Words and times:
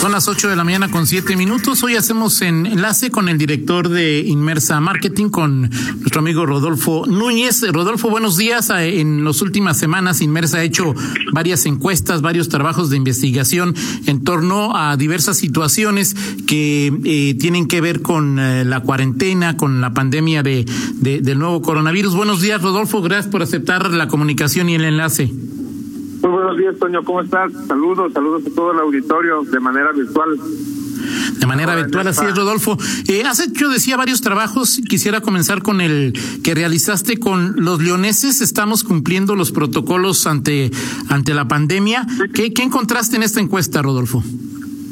Son 0.00 0.12
las 0.12 0.28
8 0.28 0.48
de 0.48 0.56
la 0.56 0.64
mañana 0.64 0.90
con 0.90 1.06
7 1.06 1.36
minutos. 1.36 1.82
Hoy 1.82 1.94
hacemos 1.94 2.40
en 2.40 2.64
enlace 2.64 3.10
con 3.10 3.28
el 3.28 3.36
director 3.36 3.90
de 3.90 4.20
Inmersa 4.20 4.80
Marketing, 4.80 5.28
con 5.28 5.68
nuestro 5.98 6.20
amigo 6.20 6.46
Rodolfo 6.46 7.04
Núñez. 7.06 7.60
Rodolfo, 7.70 8.08
buenos 8.08 8.38
días. 8.38 8.70
Eh, 8.70 9.00
en 9.00 9.22
las 9.26 9.42
últimas 9.42 9.76
semanas, 9.76 10.22
Inmersa 10.22 10.56
ha 10.56 10.62
hecho 10.62 10.94
varias 11.34 11.66
encuestas, 11.66 12.22
varios 12.22 12.48
trabajos 12.48 12.88
de 12.88 12.96
investigación 12.96 13.74
en 14.06 14.24
torno 14.24 14.74
a 14.74 14.96
diversas 14.96 15.36
situaciones 15.36 16.16
que 16.46 16.90
eh, 17.04 17.34
tienen 17.34 17.68
que 17.68 17.82
ver 17.82 18.00
con 18.00 18.38
eh, 18.38 18.64
la 18.64 18.80
cuarentena, 18.80 19.58
con 19.58 19.82
la 19.82 19.92
pandemia 19.92 20.42
de, 20.42 20.64
del 20.94 21.38
nuevo 21.38 21.60
coronavirus. 21.60 22.14
Buenos 22.14 22.40
días, 22.40 22.62
Rodolfo. 22.62 23.02
Gracias 23.02 23.30
por 23.30 23.42
aceptar 23.42 23.90
la 23.90 24.08
comunicación 24.08 24.70
y 24.70 24.76
el 24.76 24.84
enlace. 24.86 25.30
Muy 26.22 26.30
buenos 26.30 26.56
días, 26.58 26.76
Toño. 26.78 27.02
¿Cómo 27.02 27.22
estás? 27.22 27.52
Saludos, 27.66 28.12
saludos 28.12 28.42
a 28.46 28.54
todo 28.54 28.72
el 28.72 28.78
auditorio 28.78 29.42
de 29.42 29.60
manera 29.60 29.92
virtual. 29.92 30.38
De 31.38 31.46
manera 31.46 31.74
virtual, 31.74 32.08
así 32.08 32.24
es, 32.26 32.36
Rodolfo. 32.36 32.76
Eh, 33.08 33.22
has 33.24 33.40
hecho, 33.40 33.70
decía, 33.70 33.96
varios 33.96 34.20
trabajos. 34.20 34.80
Quisiera 34.86 35.22
comenzar 35.22 35.62
con 35.62 35.80
el 35.80 36.12
que 36.44 36.54
realizaste 36.54 37.18
con 37.18 37.54
los 37.56 37.82
leoneses. 37.82 38.42
Estamos 38.42 38.84
cumpliendo 38.84 39.34
los 39.34 39.50
protocolos 39.50 40.26
ante, 40.26 40.70
ante 41.08 41.32
la 41.32 41.48
pandemia. 41.48 42.06
¿Qué, 42.34 42.52
¿Qué 42.52 42.62
encontraste 42.62 43.16
en 43.16 43.22
esta 43.22 43.40
encuesta, 43.40 43.80
Rodolfo? 43.80 44.22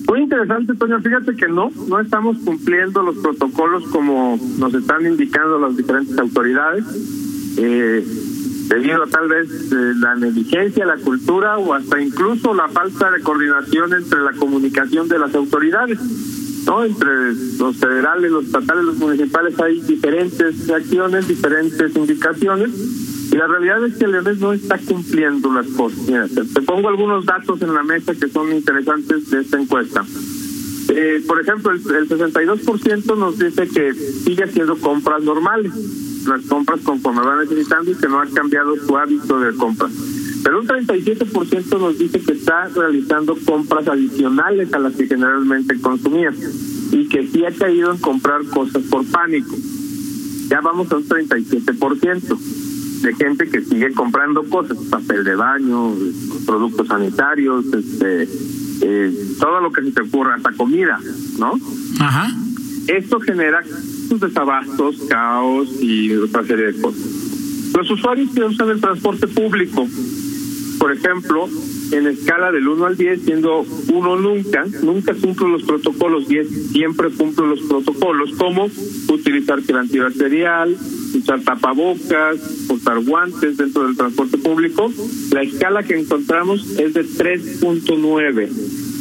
Muy 0.08 0.22
interesante, 0.22 0.74
Toño. 0.74 0.98
Fíjate 1.00 1.36
que 1.36 1.48
no, 1.48 1.70
no 1.86 2.00
estamos 2.00 2.38
cumpliendo 2.38 3.02
los 3.02 3.16
protocolos 3.18 3.84
como 3.88 4.40
nos 4.58 4.72
están 4.72 5.04
indicando 5.04 5.58
las 5.58 5.76
diferentes 5.76 6.18
autoridades. 6.18 6.84
Eh, 7.58 8.06
debido 8.68 9.02
a 9.02 9.06
tal 9.06 9.28
vez 9.28 9.48
eh, 9.50 9.94
la 9.96 10.14
negligencia, 10.14 10.84
la 10.84 10.98
cultura 10.98 11.58
o 11.58 11.72
hasta 11.72 12.00
incluso 12.00 12.52
la 12.54 12.68
falta 12.68 13.10
de 13.10 13.22
coordinación 13.22 13.94
entre 13.94 14.20
la 14.20 14.32
comunicación 14.32 15.08
de 15.08 15.18
las 15.18 15.34
autoridades. 15.34 15.98
¿no? 16.66 16.84
Entre 16.84 17.32
los 17.58 17.76
federales, 17.76 18.30
los 18.30 18.44
estatales, 18.44 18.84
los 18.84 18.98
municipales 18.98 19.58
hay 19.58 19.80
diferentes 19.80 20.68
acciones, 20.68 21.26
diferentes 21.26 21.96
indicaciones 21.96 22.70
y 23.32 23.36
la 23.36 23.46
realidad 23.46 23.84
es 23.86 23.96
que 23.96 24.04
el 24.04 24.12
Leones 24.12 24.38
no 24.38 24.52
está 24.52 24.78
cumpliendo 24.78 25.50
las 25.52 25.66
cosas. 25.68 26.06
te, 26.30 26.62
pongo 26.62 26.88
algunos 26.88 27.24
datos 27.24 27.60
en 27.62 27.72
la 27.72 27.82
mesa 27.82 28.14
que 28.14 28.28
son 28.28 28.52
interesantes 28.52 29.30
de 29.30 29.40
esta 29.40 29.58
encuesta. 29.58 30.04
Eh, 30.90 31.22
por 31.26 31.40
ejemplo, 31.40 31.72
el, 31.72 31.78
el 31.78 32.08
62% 32.08 33.18
nos 33.18 33.38
dice 33.38 33.68
que 33.68 33.94
sigue 33.94 34.44
haciendo 34.44 34.76
compras 34.76 35.22
normales 35.22 35.72
las 36.28 36.42
compras 36.46 36.80
conforme 36.82 37.22
va 37.22 37.42
necesitando 37.42 37.90
y 37.90 37.94
que 37.94 38.08
no 38.08 38.20
ha 38.20 38.26
cambiado 38.26 38.74
su 38.76 38.96
hábito 38.96 39.40
de 39.40 39.54
compra. 39.54 39.88
Pero 40.42 40.60
un 40.60 40.66
37% 40.66 41.80
nos 41.80 41.98
dice 41.98 42.20
que 42.20 42.32
está 42.32 42.68
realizando 42.68 43.36
compras 43.44 43.88
adicionales 43.88 44.72
a 44.72 44.78
las 44.78 44.94
que 44.94 45.06
generalmente 45.06 45.80
consumía 45.80 46.32
y 46.92 47.08
que 47.08 47.26
sí 47.26 47.44
ha 47.44 47.52
caído 47.52 47.90
en 47.90 47.98
comprar 47.98 48.44
cosas 48.46 48.82
por 48.84 49.04
pánico. 49.06 49.56
Ya 50.48 50.60
vamos 50.60 50.90
a 50.90 50.96
un 50.96 51.06
37% 51.06 52.38
de 53.02 53.14
gente 53.14 53.48
que 53.48 53.60
sigue 53.62 53.92
comprando 53.92 54.44
cosas, 54.44 54.78
papel 54.90 55.24
de 55.24 55.34
baño, 55.34 55.94
productos 56.46 56.88
sanitarios, 56.88 57.66
este, 57.66 58.28
eh, 58.80 59.34
todo 59.38 59.60
lo 59.60 59.70
que 59.72 59.82
se 59.82 59.92
te 59.92 60.02
ocurra, 60.02 60.36
hasta 60.36 60.52
comida, 60.52 60.98
¿no? 61.38 61.58
Ajá. 62.00 62.32
Esto 62.86 63.20
genera 63.20 63.62
desabastos, 64.16 64.96
caos 65.08 65.68
y 65.80 66.14
otra 66.14 66.44
serie 66.44 66.72
de 66.72 66.80
cosas. 66.80 67.28
Los 67.76 67.90
usuarios 67.90 68.30
que 68.34 68.42
usan 68.42 68.70
el 68.70 68.80
transporte 68.80 69.26
público, 69.28 69.86
por 70.78 70.92
ejemplo, 70.92 71.48
en 71.92 72.06
escala 72.06 72.52
del 72.52 72.68
1 72.68 72.86
al 72.86 72.96
10, 72.96 73.22
siendo 73.22 73.64
uno 73.92 74.16
nunca, 74.16 74.64
nunca 74.82 75.14
cumple 75.14 75.48
los 75.48 75.62
protocolos, 75.62 76.28
10 76.28 76.72
siempre 76.72 77.10
cumple 77.10 77.46
los 77.46 77.60
protocolos, 77.62 78.32
como 78.32 78.68
utilizar 79.08 79.62
gel 79.62 79.76
antibacterial, 79.76 80.76
usar 81.14 81.40
tapabocas, 81.40 82.68
usar 82.68 83.00
guantes 83.04 83.56
dentro 83.56 83.86
del 83.86 83.96
transporte 83.96 84.38
público. 84.38 84.92
La 85.32 85.42
escala 85.42 85.82
que 85.82 85.98
encontramos 85.98 86.78
es 86.78 86.94
de 86.94 87.04
3.9 87.04 88.48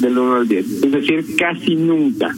del 0.01 0.17
1 0.17 0.35
al 0.35 0.47
10, 0.47 0.83
es 0.83 0.91
decir, 0.91 1.35
casi 1.37 1.75
nunca. 1.75 2.33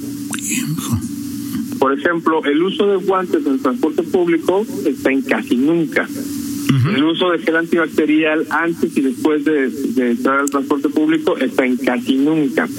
Por 1.89 1.97
ejemplo, 1.97 2.45
el 2.45 2.61
uso 2.61 2.85
de 2.85 2.97
guantes 2.97 3.43
en 3.43 3.53
el 3.53 3.61
transporte 3.61 4.03
público 4.03 4.63
está 4.85 5.11
en 5.11 5.23
casi 5.23 5.55
nunca. 5.55 6.07
El 6.95 7.03
uso 7.03 7.31
de 7.31 7.39
gel 7.39 7.55
antibacterial 7.55 8.45
antes 8.51 8.95
y 8.95 9.01
después 9.01 9.43
de, 9.43 9.71
de, 9.71 10.11
entrar 10.11 10.37
al 10.37 10.51
transporte 10.51 10.87
público 10.89 11.35
está 11.39 11.65
en 11.65 11.77
casi 11.77 12.17
nunca. 12.17 12.69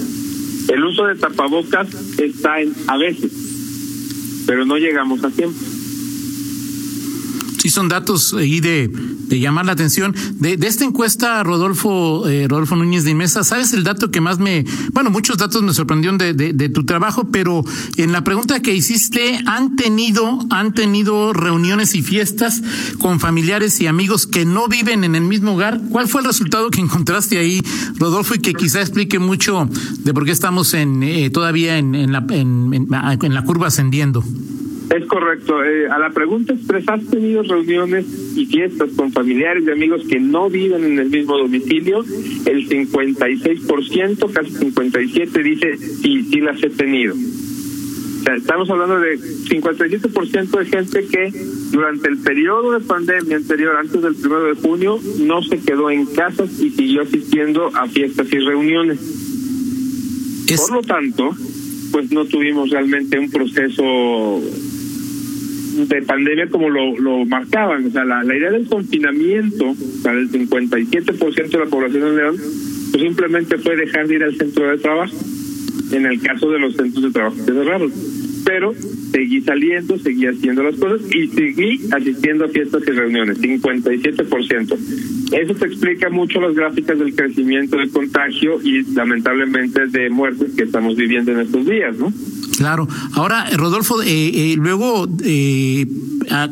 El 0.69 0.85
uso 0.85 1.07
de 1.07 1.15
tapabocas 1.15 1.89
está 2.17 2.61
en 2.61 2.73
a 2.87 2.95
veces, 2.95 3.33
pero 4.47 4.63
no 4.63 4.77
llegamos 4.77 5.21
a 5.25 5.29
tiempo. 5.29 5.59
Sí, 7.57 7.69
son 7.69 7.89
datos 7.89 8.33
ahí 8.33 8.61
de, 8.61 8.89
de 9.31 9.39
llamar 9.39 9.65
la 9.65 9.71
atención. 9.71 10.13
De, 10.35 10.53
esta 10.67 10.83
encuesta, 10.83 11.41
Rodolfo, 11.43 12.27
eh, 12.27 12.47
Rodolfo 12.49 12.75
Núñez 12.75 13.05
de 13.05 13.15
Mesa, 13.15 13.43
¿sabes 13.45 13.71
el 13.71 13.85
dato 13.85 14.11
que 14.11 14.19
más 14.19 14.39
me, 14.39 14.65
bueno, 14.91 15.09
muchos 15.09 15.37
datos 15.37 15.63
me 15.63 15.73
sorprendieron 15.73 16.17
de, 16.17 16.69
tu 16.69 16.85
trabajo, 16.85 17.29
pero 17.31 17.63
en 17.97 18.11
la 18.11 18.23
pregunta 18.23 18.61
que 18.61 18.75
hiciste, 18.75 19.39
¿han 19.45 19.75
tenido, 19.77 20.39
han 20.49 20.73
tenido 20.73 21.31
reuniones 21.31 21.95
y 21.95 22.01
fiestas 22.01 22.61
con 22.99 23.19
familiares 23.19 23.79
y 23.79 23.87
amigos 23.87 24.27
que 24.27 24.45
no 24.45 24.67
viven 24.67 25.05
en 25.05 25.15
el 25.15 25.23
mismo 25.23 25.53
hogar? 25.53 25.81
¿Cuál 25.89 26.09
fue 26.09 26.21
el 26.21 26.27
resultado 26.27 26.69
que 26.69 26.81
encontraste 26.81 27.37
ahí, 27.37 27.61
Rodolfo, 27.95 28.35
y 28.35 28.39
que 28.39 28.53
quizá 28.53 28.81
explique 28.81 29.17
mucho 29.17 29.69
de 29.99 30.13
por 30.13 30.25
qué 30.25 30.31
estamos 30.31 30.73
en, 30.73 31.03
eh, 31.03 31.29
todavía 31.29 31.77
en 31.77 32.11
la 32.11 33.43
curva 33.45 33.67
ascendiendo? 33.67 34.23
Es 34.91 35.05
correcto. 35.05 35.63
Eh, 35.63 35.87
a 35.89 35.97
la 35.97 36.09
pregunta 36.09 36.53
expresa, 36.53 36.93
¿has 36.93 37.05
tenido 37.05 37.43
reuniones 37.43 38.05
y 38.35 38.45
fiestas 38.45 38.89
con 38.97 39.13
familiares 39.13 39.63
y 39.65 39.71
amigos 39.71 40.03
que 40.07 40.19
no 40.19 40.49
viven 40.49 40.83
en 40.83 40.99
el 40.99 41.09
mismo 41.09 41.37
domicilio? 41.37 42.03
El 42.45 42.67
56%, 42.67 44.33
casi 44.33 44.51
57%, 44.51 45.43
dice 45.43 45.77
sí, 45.77 46.23
sí 46.23 46.41
las 46.41 46.61
he 46.61 46.69
tenido. 46.69 47.15
O 47.15 48.23
sea, 48.23 48.35
estamos 48.35 48.69
hablando 48.69 48.99
de 48.99 49.17
57% 49.17 50.59
de 50.59 50.65
gente 50.65 51.07
que 51.07 51.31
durante 51.71 52.09
el 52.09 52.17
periodo 52.17 52.73
de 52.73 52.81
pandemia 52.81 53.37
anterior, 53.37 53.77
antes 53.77 54.01
del 54.01 54.15
primero 54.15 54.43
de 54.43 54.55
junio, 54.55 54.99
no 55.21 55.41
se 55.41 55.57
quedó 55.59 55.89
en 55.89 56.05
casas 56.05 56.59
y 56.59 56.69
siguió 56.69 57.03
asistiendo 57.03 57.71
a 57.73 57.87
fiestas 57.87 58.27
y 58.31 58.39
reuniones. 58.39 58.99
Es... 60.49 60.61
Por 60.61 60.71
lo 60.73 60.81
tanto, 60.81 61.33
pues 61.93 62.11
no 62.11 62.25
tuvimos 62.25 62.69
realmente 62.69 63.17
un 63.17 63.31
proceso 63.31 64.41
de 65.87 66.01
pandemia 66.01 66.47
como 66.49 66.69
lo, 66.69 66.97
lo 66.97 67.25
marcaban. 67.25 67.85
O 67.85 67.89
sea, 67.91 68.05
la, 68.05 68.23
la 68.23 68.35
idea 68.35 68.51
del 68.51 68.67
confinamiento 68.67 69.75
para 70.03 70.19
el 70.19 70.29
57% 70.31 71.49
de 71.49 71.59
la 71.59 71.65
población 71.65 72.01
de 72.01 72.15
León, 72.15 72.35
pues 72.91 73.03
simplemente 73.03 73.57
fue 73.57 73.75
dejar 73.75 74.07
de 74.07 74.15
ir 74.15 74.23
al 74.23 74.35
centro 74.35 74.69
de 74.69 74.77
trabajo, 74.77 75.15
en 75.91 76.05
el 76.05 76.21
caso 76.21 76.49
de 76.49 76.59
los 76.59 76.75
centros 76.75 77.03
de 77.03 77.11
trabajo 77.11 77.35
que 77.37 77.51
cerraron. 77.51 77.91
Pero 78.45 78.73
seguí 79.11 79.41
saliendo, 79.41 79.97
seguí 79.99 80.25
haciendo 80.25 80.63
las 80.63 80.75
cosas 80.75 81.01
y 81.13 81.27
seguí 81.27 81.79
asistiendo 81.91 82.45
a 82.45 82.47
fiestas 82.47 82.81
y 82.87 82.91
reuniones, 82.91 83.39
57%. 83.39 84.77
Eso 85.31 85.55
te 85.55 85.65
explica 85.65 86.09
mucho 86.09 86.41
las 86.41 86.55
gráficas 86.55 86.99
del 86.99 87.15
crecimiento 87.15 87.77
del 87.77 87.89
contagio 87.91 88.59
y 88.61 88.83
lamentablemente 88.93 89.87
de 89.87 90.09
muertes 90.09 90.53
que 90.55 90.63
estamos 90.63 90.95
viviendo 90.95 91.31
en 91.31 91.41
estos 91.41 91.65
días, 91.65 91.97
¿no? 91.97 92.11
Claro. 92.57 92.87
Ahora, 93.13 93.49
Rodolfo, 93.55 94.01
eh, 94.01 94.07
eh, 94.07 94.55
luego, 94.57 95.07
eh, 95.23 95.85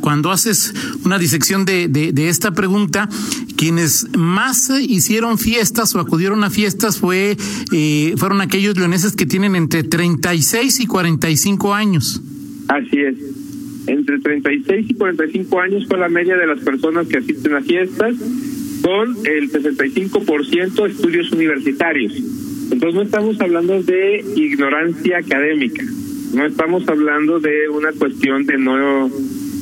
cuando 0.01 0.31
haces 0.31 0.73
una 1.05 1.19
disección 1.19 1.65
de, 1.65 1.87
de, 1.87 2.29
esta 2.29 2.51
pregunta, 2.53 3.09
quienes 3.57 4.07
más 4.17 4.71
hicieron 4.81 5.37
fiestas 5.37 5.93
o 5.95 5.99
acudieron 5.99 6.43
a 6.43 6.49
fiestas 6.49 6.97
fue 6.97 7.37
fueron 8.17 8.41
aquellos 8.41 8.77
leoneses 8.77 9.15
que 9.15 9.25
tienen 9.25 9.55
entre 9.55 9.83
36 9.83 10.79
y 10.79 10.87
45 10.87 11.73
años. 11.73 12.21
Así 12.67 12.99
es. 12.99 13.15
Entre 13.87 14.19
36 14.19 14.85
y 14.89 14.93
45 14.93 15.59
años 15.59 15.87
fue 15.87 15.97
la 15.97 16.09
media 16.09 16.35
de 16.35 16.45
las 16.45 16.59
personas 16.59 17.07
que 17.07 17.17
asisten 17.17 17.55
a 17.55 17.61
fiestas, 17.61 18.15
con 18.81 19.17
el 19.25 19.51
65% 19.51 20.89
estudios 20.89 21.31
universitarios. 21.31 22.13
Entonces 22.71 22.93
no 22.93 23.01
estamos 23.01 23.39
hablando 23.41 23.81
de 23.81 24.23
ignorancia 24.35 25.17
académica, 25.17 25.83
no 26.33 26.45
estamos 26.45 26.87
hablando 26.87 27.39
de 27.39 27.69
una 27.69 27.91
cuestión 27.93 28.45
de 28.45 28.57
no 28.57 29.09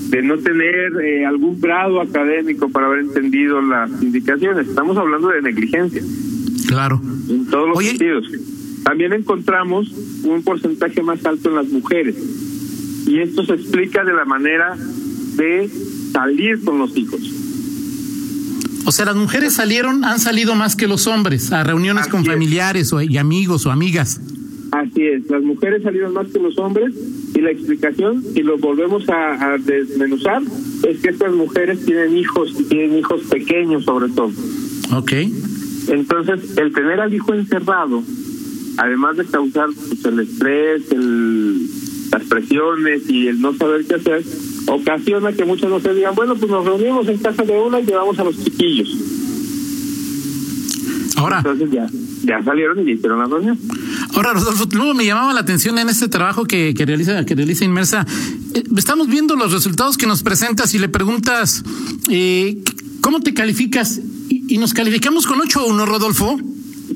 de 0.09 0.21
no 0.21 0.37
tener 0.37 0.93
eh, 1.03 1.25
algún 1.25 1.59
grado 1.59 1.99
académico 1.99 2.69
para 2.69 2.87
haber 2.87 2.99
entendido 2.99 3.61
las 3.61 3.91
indicaciones, 4.01 4.67
estamos 4.67 4.97
hablando 4.97 5.29
de 5.29 5.41
negligencia. 5.41 6.01
Claro. 6.67 7.01
En 7.29 7.45
todos 7.47 7.69
los 7.69 7.77
Oye, 7.77 7.89
sentidos. 7.89 8.25
También 8.83 9.11
encontramos 9.11 9.91
un 10.23 10.43
porcentaje 10.43 11.01
más 11.01 11.25
alto 11.25 11.49
en 11.49 11.55
las 11.55 11.67
mujeres. 11.67 12.15
Y 13.05 13.19
esto 13.19 13.45
se 13.45 13.53
explica 13.53 14.03
de 14.03 14.13
la 14.13 14.25
manera 14.25 14.77
de 15.35 15.69
salir 16.11 16.63
con 16.63 16.79
los 16.79 16.95
hijos. 16.95 17.21
O 18.87 18.91
sea, 18.93 19.05
las 19.05 19.17
mujeres 19.17 19.53
salieron, 19.53 20.05
han 20.05 20.17
salido 20.17 20.55
más 20.55 20.77
que 20.77 20.87
los 20.87 21.07
hombres 21.07 21.51
a 21.51 21.61
reuniones 21.61 22.03
Así 22.03 22.11
con 22.11 22.21
es. 22.21 22.27
familiares 22.27 22.93
o, 22.93 23.01
y 23.01 23.17
amigos 23.17 23.65
o 23.65 23.71
amigas. 23.71 24.21
Así 24.71 25.05
es, 25.05 25.29
las 25.29 25.43
mujeres 25.43 25.83
salieron 25.83 26.13
más 26.13 26.27
que 26.27 26.39
los 26.39 26.57
hombres 26.57 26.93
y 27.35 27.41
la 27.41 27.51
explicación, 27.51 28.23
si 28.33 28.43
lo 28.43 28.57
volvemos 28.57 29.09
a, 29.09 29.55
a 29.55 29.57
desmenuzar, 29.57 30.41
es 30.87 30.99
que 31.01 31.09
estas 31.09 31.33
mujeres 31.33 31.85
tienen 31.85 32.17
hijos 32.17 32.53
y 32.57 32.63
tienen 32.63 32.97
hijos 32.97 33.23
pequeños 33.23 33.83
sobre 33.83 34.07
todo. 34.09 34.31
Ok. 34.93 35.11
Entonces, 35.89 36.57
el 36.57 36.71
tener 36.71 37.01
al 37.01 37.13
hijo 37.13 37.33
encerrado, 37.33 38.01
además 38.77 39.17
de 39.17 39.25
causar 39.25 39.67
pues, 39.75 40.05
el 40.05 40.19
estrés, 40.21 40.91
el, 40.91 41.59
las 42.09 42.23
presiones 42.23 43.09
y 43.09 43.27
el 43.27 43.41
no 43.41 43.53
saber 43.53 43.85
qué 43.85 43.95
hacer, 43.95 44.23
ocasiona 44.67 45.31
que 45.33 45.45
muchas 45.45 45.71
veces 45.71 45.95
digan, 45.95 46.15
bueno, 46.15 46.35
pues 46.35 46.51
nos 46.51 46.65
reunimos 46.65 47.07
en 47.07 47.17
casa 47.17 47.43
de 47.43 47.59
una 47.59 47.79
y 47.79 47.85
llevamos 47.85 48.17
a 48.19 48.23
los 48.23 48.43
chiquillos. 48.43 48.89
Ahora, 51.15 51.37
Entonces 51.39 51.71
ya, 51.71 51.87
ya 52.23 52.43
salieron 52.43 52.87
y 52.87 52.91
hicieron 52.91 53.19
la 53.19 53.25
reunión. 53.25 53.57
ahora 54.13 54.33
Rodolfo, 54.33 54.67
luego 54.73 54.93
me 54.93 55.03
llamaba 55.05 55.33
la 55.33 55.39
atención 55.39 55.79
en 55.79 55.89
este 55.89 56.07
trabajo 56.09 56.45
que, 56.45 56.75
que 56.75 56.85
realiza, 56.85 57.25
que 57.25 57.33
realiza 57.33 57.65
Inmersa. 57.65 58.05
eh, 58.53 58.63
estamos 58.77 59.07
viendo 59.07 59.35
los 59.35 59.51
resultados 59.51 59.97
que 59.97 60.05
nos 60.05 60.21
presentas 60.21 60.75
y 60.75 60.79
le 60.79 60.89
preguntas 60.89 61.63
eh, 62.11 62.61
¿cómo 63.01 63.19
te 63.21 63.33
calificas? 63.33 63.99
Y, 64.29 64.53
y 64.53 64.57
nos 64.59 64.73
calificamos 64.75 65.25
con 65.25 65.41
8 65.41 65.65
o 65.65 65.69
1, 65.73 65.85
Rodolfo. 65.87 66.37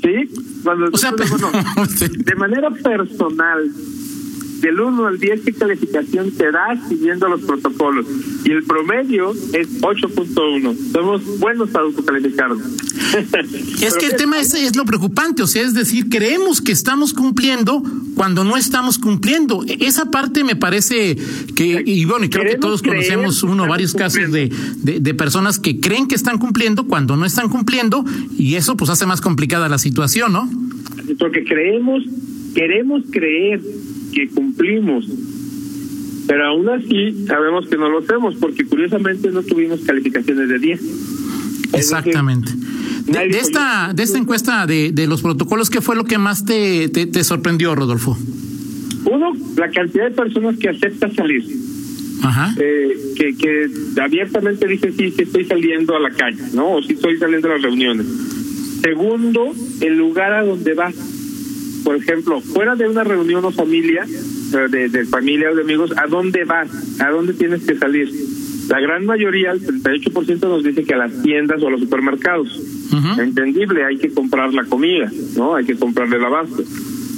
Sí, 0.04 0.30
cuando 0.64 0.86
O 0.92 0.98
sea, 0.98 1.14
bueno, 1.18 1.50
de 2.00 2.36
manera 2.36 2.70
personal, 2.70 3.72
del 4.62 4.80
1 4.80 5.08
al 5.08 5.20
10, 5.20 5.42
¿qué 5.42 5.54
calificación 5.54 6.32
te 6.32 6.52
das 6.52 6.80
siguiendo 6.88 7.28
los 7.28 7.42
protocolos? 7.42 8.06
Y 8.46 8.52
el 8.52 8.64
promedio 8.64 9.32
es 9.54 9.82
8.1. 9.82 10.76
Somos 10.92 11.40
buenos 11.40 11.70
para 11.70 11.86
autocalificarnos. 11.86 12.60
Es 13.82 13.96
que 13.98 14.06
el 14.08 14.16
tema 14.16 14.40
es, 14.40 14.54
es 14.54 14.76
lo 14.76 14.86
preocupante, 14.86 15.44
o 15.44 15.48
sea, 15.48 15.64
es 15.64 15.74
decir, 15.74 16.08
creemos 16.10 16.62
que 16.62 16.72
estamos 16.72 17.14
cumpliendo 17.14 17.84
cuando 18.16 18.44
no 18.44 18.56
estamos 18.58 18.98
cumpliendo. 18.98 19.64
E- 19.68 19.78
Esa 19.86 20.12
parte 20.12 20.44
me 20.44 20.56
parece 20.56 21.18
que, 21.56 21.84
y 21.86 22.06
bueno, 22.06 22.26
y 22.26 22.30
creo 22.30 22.46
que 22.46 22.58
todos 22.58 22.82
conocemos 22.82 23.44
uno 23.44 23.64
o 23.64 23.68
varios 23.68 23.94
casos 23.94 24.32
de, 24.32 24.52
de, 24.78 25.00
de 25.00 25.14
personas 25.14 25.60
que 25.60 25.80
creen 25.80 26.08
que 26.08 26.16
están 26.16 26.38
cumpliendo 26.38 26.86
cuando 26.86 27.18
no 27.18 27.26
están 27.26 27.50
cumpliendo, 27.50 28.06
y 28.38 28.56
eso 28.56 28.78
pues 28.78 28.90
hace 28.92 29.06
más 29.06 29.22
complicada 29.22 29.68
la 29.70 29.78
situación, 29.78 30.32
¿no? 30.34 30.50
Porque 31.20 31.44
creemos, 31.44 32.04
queremos 32.56 33.04
creer 33.12 33.62
que 34.12 34.28
cumplimos, 34.30 35.06
pero 36.28 36.48
aún 36.48 36.70
así 36.70 37.26
sabemos 37.28 37.68
que 37.68 37.78
no 37.78 37.90
lo 37.90 38.00
hacemos, 38.00 38.36
porque 38.36 38.66
curiosamente 38.66 39.30
no 39.32 39.44
tuvimos 39.44 39.82
calificaciones 39.82 40.50
de 40.50 40.60
10. 40.60 40.82
Es 40.82 41.74
Exactamente. 41.74 42.52
De, 43.08 43.28
esta, 43.30 43.92
de 43.94 44.04
esta 44.04 44.18
encuesta 44.18 44.66
de, 44.66 44.92
de 44.92 45.08
los 45.08 45.22
protocolos, 45.22 45.70
¿qué 45.70 45.82
fue 45.82 45.96
lo 45.96 46.06
que 46.06 46.18
más 46.18 46.46
te, 46.46 46.90
te, 46.90 47.08
te 47.08 47.24
sorprendió, 47.24 47.76
Rodolfo? 47.76 48.18
Uno, 49.06 49.34
la 49.58 49.70
cantidad 49.72 50.06
de 50.06 50.12
personas 50.12 50.58
que 50.58 50.70
acepta 50.70 51.12
salir. 51.14 51.44
Ajá. 52.24 52.54
eh, 52.60 52.96
que, 53.16 53.36
que 53.36 53.68
abiertamente 54.00 54.68
dice 54.68 54.92
sí, 54.92 55.12
sí 55.12 55.24
estoy 55.24 55.44
saliendo 55.46 55.96
a 55.96 56.00
la 56.00 56.12
calle, 56.12 56.44
¿no? 56.54 56.74
O 56.74 56.82
sí 56.84 56.94
estoy 56.94 57.18
saliendo 57.18 57.48
a 57.50 57.54
las 57.54 57.64
reuniones. 57.64 58.06
Segundo, 58.82 59.54
el 59.82 59.98
lugar 59.98 60.34
a 60.34 60.44
donde 60.44 60.74
vas. 60.74 60.94
Por 61.84 61.96
ejemplo, 61.96 62.42
fuera 62.42 62.76
de 62.76 62.88
una 62.88 63.04
reunión 63.04 63.44
o 63.46 63.52
familia, 63.52 64.06
eh, 64.06 64.68
de, 64.70 64.90
de 64.90 65.06
familia 65.06 65.52
o 65.52 65.56
de 65.56 65.62
amigos, 65.62 65.92
¿a 65.98 66.08
dónde 66.08 66.44
vas? 66.44 66.70
¿A 67.00 67.10
dónde 67.10 67.34
tienes 67.34 67.64
que 67.64 67.76
salir? 67.78 68.10
La 68.72 68.80
gran 68.80 69.06
mayoría, 69.06 69.52
el 69.52 69.62
38% 69.62 70.40
nos 70.42 70.64
dice 70.64 70.84
que 70.84 70.94
a 70.94 70.98
las 70.98 71.22
tiendas 71.22 71.62
o 71.62 71.68
a 71.68 71.72
los 71.72 71.82
supermercados. 71.82 72.62
Entendible, 73.18 73.84
hay 73.84 73.98
que 73.98 74.12
comprar 74.12 74.54
la 74.54 74.64
comida, 74.66 75.12
¿no? 75.36 75.56
Hay 75.56 75.66
que 75.66 75.76
comprarle 75.76 76.18
el 76.18 76.26
abasto. 76.26 76.64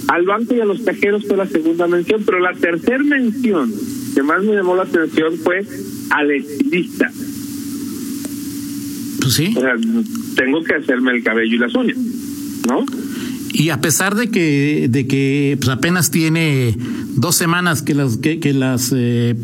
Al 0.08 0.26
banco 0.26 0.56
y 0.56 0.62
a 0.62 0.66
los 0.66 0.82
cajeros 0.82 1.26
fue 1.28 1.38
la 1.38 1.48
segunda 1.48 1.88
mención, 1.88 2.24
pero 2.26 2.40
la 2.40 2.54
tercera 2.54 3.04
mención 3.04 3.72
que 4.14 4.24
más 4.24 4.44
me 4.44 4.54
llamó 4.56 4.76
la 4.76 4.84
atención 4.84 5.38
fue 5.38 5.66
al 6.10 6.32
estilista. 6.32 7.12
Pues 9.22 9.34
sí. 9.34 9.54
O 9.56 9.62
sea, 9.62 9.76
tengo 10.36 10.64
que 10.64 10.76
hacerme 10.76 11.12
el 11.12 11.24
cabello 11.24 11.56
y 11.56 11.60
las 11.60 11.74
uñas, 11.76 11.98
¿no? 12.68 12.86
Y 13.56 13.70
a 13.70 13.80
pesar 13.82 14.16
de 14.16 14.30
que, 14.32 14.88
de 14.90 15.06
que 15.06 15.58
pues 15.60 15.70
apenas 15.70 16.10
tiene 16.10 16.76
dos 17.16 17.36
semanas 17.36 17.84
que 17.84 17.94
las, 17.94 18.18
que, 18.18 18.40
que 18.40 18.52
las 18.52 18.92
eh, 18.96 19.36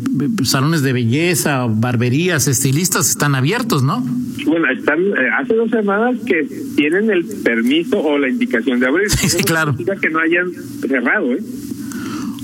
salones 0.42 0.82
de 0.82 0.92
belleza, 0.92 1.66
barberías, 1.68 2.48
estilistas 2.48 3.08
están 3.08 3.36
abiertos, 3.36 3.84
¿no? 3.84 4.04
Bueno, 4.46 4.66
están 4.76 4.98
eh, 5.00 5.12
hace 5.40 5.54
dos 5.54 5.70
semanas 5.70 6.16
que 6.26 6.42
tienen 6.76 7.08
el 7.10 7.24
permiso 7.24 8.00
o 8.02 8.18
la 8.18 8.28
indicación 8.28 8.80
de 8.80 8.86
abrir. 8.88 9.08
Sí, 9.10 9.28
sí, 9.28 9.36
Eso 9.36 9.38
claro. 9.46 9.72
significa 9.76 9.96
que 10.00 10.10
no 10.10 10.18
hayan 10.18 10.50
cerrado, 10.88 11.32
¿eh? 11.32 11.42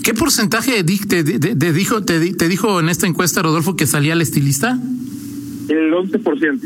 ¿Qué 0.04 0.14
porcentaje 0.14 0.84
te, 0.84 1.24
te- 1.24 1.56
te 1.56 1.72
dijo, 1.72 2.04
te, 2.04 2.32
te 2.32 2.48
dijo 2.48 2.78
en 2.78 2.88
esta 2.88 3.08
encuesta, 3.08 3.42
Rodolfo, 3.42 3.74
que 3.74 3.88
salía 3.88 4.12
el 4.12 4.20
estilista? 4.22 4.78
El 5.68 5.92
11%. 5.92 6.60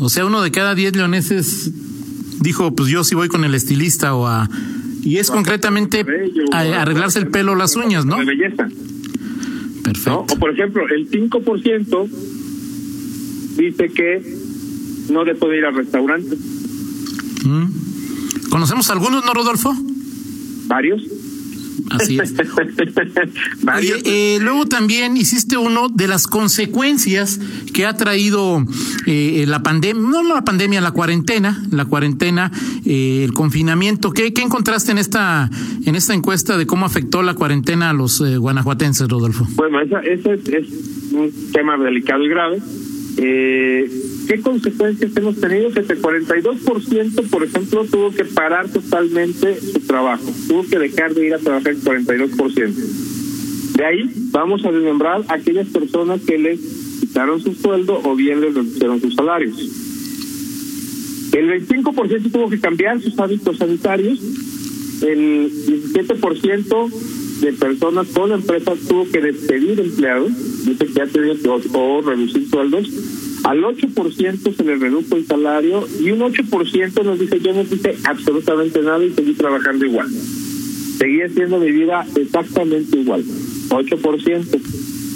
O 0.00 0.08
sea, 0.10 0.26
uno 0.26 0.42
de 0.42 0.50
cada 0.50 0.74
diez 0.74 0.94
leoneses 0.94 1.70
dijo, 2.42 2.74
pues 2.74 2.88
yo 2.88 3.04
sí 3.04 3.14
voy 3.14 3.28
con 3.28 3.44
el 3.44 3.54
estilista 3.54 4.14
o 4.14 4.26
a... 4.26 4.48
Y 5.02 5.18
es 5.18 5.30
concretamente 5.30 6.04
Cabello, 6.04 6.44
a, 6.52 6.58
a 6.58 6.82
arreglarse 6.82 7.18
el 7.18 7.28
pelo 7.28 7.52
o 7.52 7.54
las 7.54 7.74
uñas, 7.74 8.04
¿no? 8.04 8.18
De 8.18 8.24
belleza. 8.24 8.68
¿no? 8.68 9.82
Perfecto. 9.82 10.26
O 10.30 10.38
por 10.38 10.50
ejemplo, 10.50 10.84
el 10.88 11.10
5% 11.10 12.08
dice 13.56 13.88
que 13.88 14.22
no 15.10 15.24
dejó 15.24 15.48
de 15.48 15.58
ir 15.58 15.64
al 15.64 15.74
restaurante. 15.74 16.36
Mm. 17.44 18.50
¿Conocemos 18.50 18.90
algunos, 18.90 19.24
no, 19.24 19.34
Rodolfo? 19.34 19.74
Varios. 20.66 21.02
Así 21.90 22.18
es. 22.18 22.32
Oye, 23.76 23.94
eh, 24.04 24.38
luego 24.40 24.66
también 24.66 25.16
hiciste 25.16 25.56
uno 25.56 25.88
de 25.88 26.08
las 26.08 26.26
consecuencias 26.26 27.40
que 27.74 27.86
ha 27.86 27.96
traído 27.96 28.64
eh, 29.06 29.44
la 29.46 29.62
pandemia, 29.62 30.02
no 30.02 30.22
la 30.22 30.42
pandemia, 30.42 30.80
la 30.80 30.92
cuarentena, 30.92 31.62
la 31.70 31.84
cuarentena, 31.84 32.50
eh, 32.84 33.22
el 33.24 33.32
confinamiento. 33.32 34.12
¿Qué, 34.12 34.32
¿Qué 34.32 34.42
encontraste 34.42 34.92
en 34.92 34.98
esta 34.98 35.50
en 35.84 35.94
esta 35.96 36.14
encuesta 36.14 36.56
de 36.56 36.66
cómo 36.66 36.86
afectó 36.86 37.22
la 37.22 37.34
cuarentena 37.34 37.90
a 37.90 37.92
los 37.92 38.20
eh, 38.20 38.36
guanajuatenses, 38.36 39.08
Rodolfo? 39.08 39.46
Bueno, 39.54 39.80
esa, 39.80 40.00
ese 40.00 40.34
es, 40.34 40.48
es 40.48 41.12
un 41.12 41.32
tema 41.52 41.76
delicado 41.76 42.24
y 42.24 42.28
grave. 42.28 42.62
Eh, 43.18 43.90
¿Qué 44.26 44.40
consecuencias 44.40 45.16
hemos 45.16 45.40
tenido? 45.40 45.70
Que 45.70 45.80
el 45.80 46.02
42%, 46.02 47.30
por 47.30 47.44
ejemplo, 47.44 47.84
tuvo 47.84 48.10
que 48.10 48.24
parar 48.24 48.68
totalmente 48.68 49.60
su 49.60 49.80
trabajo. 49.80 50.24
Tuvo 50.48 50.64
que 50.64 50.78
dejar 50.78 51.14
de 51.14 51.26
ir 51.26 51.34
a 51.34 51.38
trabajar 51.38 51.72
el 51.72 51.82
42%. 51.82 52.72
De 53.76 53.84
ahí 53.84 54.10
vamos 54.30 54.64
a 54.64 54.70
desmembrar 54.70 55.22
aquellas 55.28 55.68
personas 55.68 56.20
que 56.22 56.38
les 56.38 56.60
quitaron 57.00 57.40
su 57.40 57.54
sueldo 57.54 58.00
o 58.04 58.14
bien 58.14 58.40
les 58.40 58.54
reducieron 58.54 59.00
sus 59.00 59.14
salarios. 59.14 59.56
El 61.32 61.66
25% 61.66 62.30
tuvo 62.30 62.50
que 62.50 62.60
cambiar 62.60 63.00
sus 63.00 63.18
hábitos 63.18 63.56
sanitarios. 63.56 64.20
El 65.02 65.50
17% 65.50 66.90
de 67.40 67.52
personas 67.54 68.06
con 68.08 68.30
empresas 68.30 68.78
tuvo 68.88 69.10
que 69.10 69.20
despedir 69.20 69.80
empleados, 69.80 70.30
dice 70.64 70.86
que 70.86 71.02
ha 71.02 71.06
tenido 71.06 71.34
que 71.34 71.48
o 71.72 72.02
reducir 72.02 72.48
sueldos. 72.48 72.88
Al 73.44 73.62
8% 73.62 74.56
se 74.56 74.64
le 74.64 74.76
redujo 74.76 75.16
el 75.16 75.26
salario 75.26 75.86
y 76.00 76.10
un 76.10 76.20
8% 76.20 77.04
nos 77.04 77.18
dice 77.18 77.40
yo 77.40 77.52
no 77.52 77.62
hice 77.62 77.96
absolutamente 78.04 78.80
nada 78.82 79.04
y 79.04 79.10
seguí 79.10 79.34
trabajando 79.34 79.84
igual. 79.84 80.08
Seguí 80.98 81.22
haciendo 81.22 81.58
mi 81.58 81.72
vida 81.72 82.06
exactamente 82.14 82.98
igual. 82.98 83.24
8%. 83.68 84.60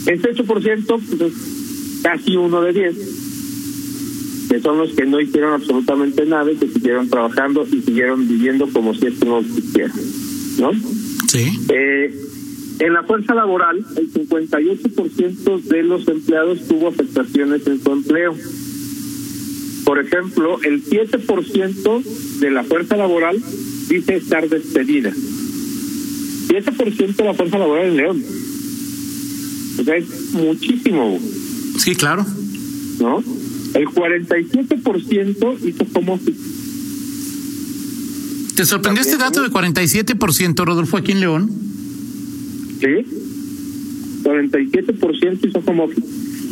Ese 0.07 0.35
8% 0.35 0.85
pues, 0.87 1.21
es 1.21 2.01
casi 2.03 2.37
uno 2.37 2.63
de 2.63 2.73
10 2.73 3.27
que 4.49 4.61
son 4.61 4.79
los 4.79 4.93
que 4.93 5.05
no 5.07 5.21
hicieron 5.21 5.55
absolutamente 5.55 6.25
nada 6.25 6.51
y 6.51 6.57
que 6.57 6.69
siguieron 6.69 7.09
trabajando 7.09 7.67
y 7.71 7.81
siguieron 7.83 8.27
viviendo 8.29 8.69
como 8.69 8.95
si 8.95 9.07
esto 9.07 9.27
no 9.27 9.39
existiera, 9.41 9.93
¿no? 10.59 10.71
Sí. 11.29 11.51
Eh, 11.69 12.26
en 12.79 12.93
la 12.93 13.03
fuerza 13.05 13.35
laboral, 13.35 13.85
el 13.97 14.13
58% 14.13 15.63
de 15.63 15.83
los 15.83 16.07
empleados 16.09 16.69
tuvo 16.69 16.89
afectaciones 16.89 17.67
en 17.67 17.83
su 17.83 17.93
empleo. 17.93 18.37
Por 19.85 19.99
ejemplo, 19.99 20.59
el 20.63 20.85
7% 20.85 22.03
de 22.41 22.51
la 22.51 22.65
fuerza 22.65 22.97
laboral 22.97 23.43
dice 23.89 24.17
estar 24.17 24.47
despedida. 24.49 25.11
7% 25.11 27.17
de 27.17 27.25
la 27.25 27.35
fuerza 27.35 27.59
laboral 27.59 27.87
en 27.87 27.97
León. 27.97 28.23
O 29.79 29.85
sea, 29.85 29.97
es 29.97 30.33
muchísimo, 30.33 31.19
Sí, 31.79 31.95
claro. 31.95 32.25
¿no? 32.99 33.23
El 33.75 33.87
47% 33.87 35.69
hizo 35.69 35.85
como 35.93 36.19
¿Te 38.57 38.65
sorprendió 38.65 39.03
este 39.03 39.19
dato 39.19 39.43
de 39.43 39.51
47%, 39.51 40.65
Rodolfo, 40.65 40.97
aquí 40.97 41.13
en 41.13 41.21
León? 41.21 41.66
Sí, 42.81 44.23
47% 44.23 45.49
hizo 45.49 45.63
home 45.65 45.83
office. 45.83 46.03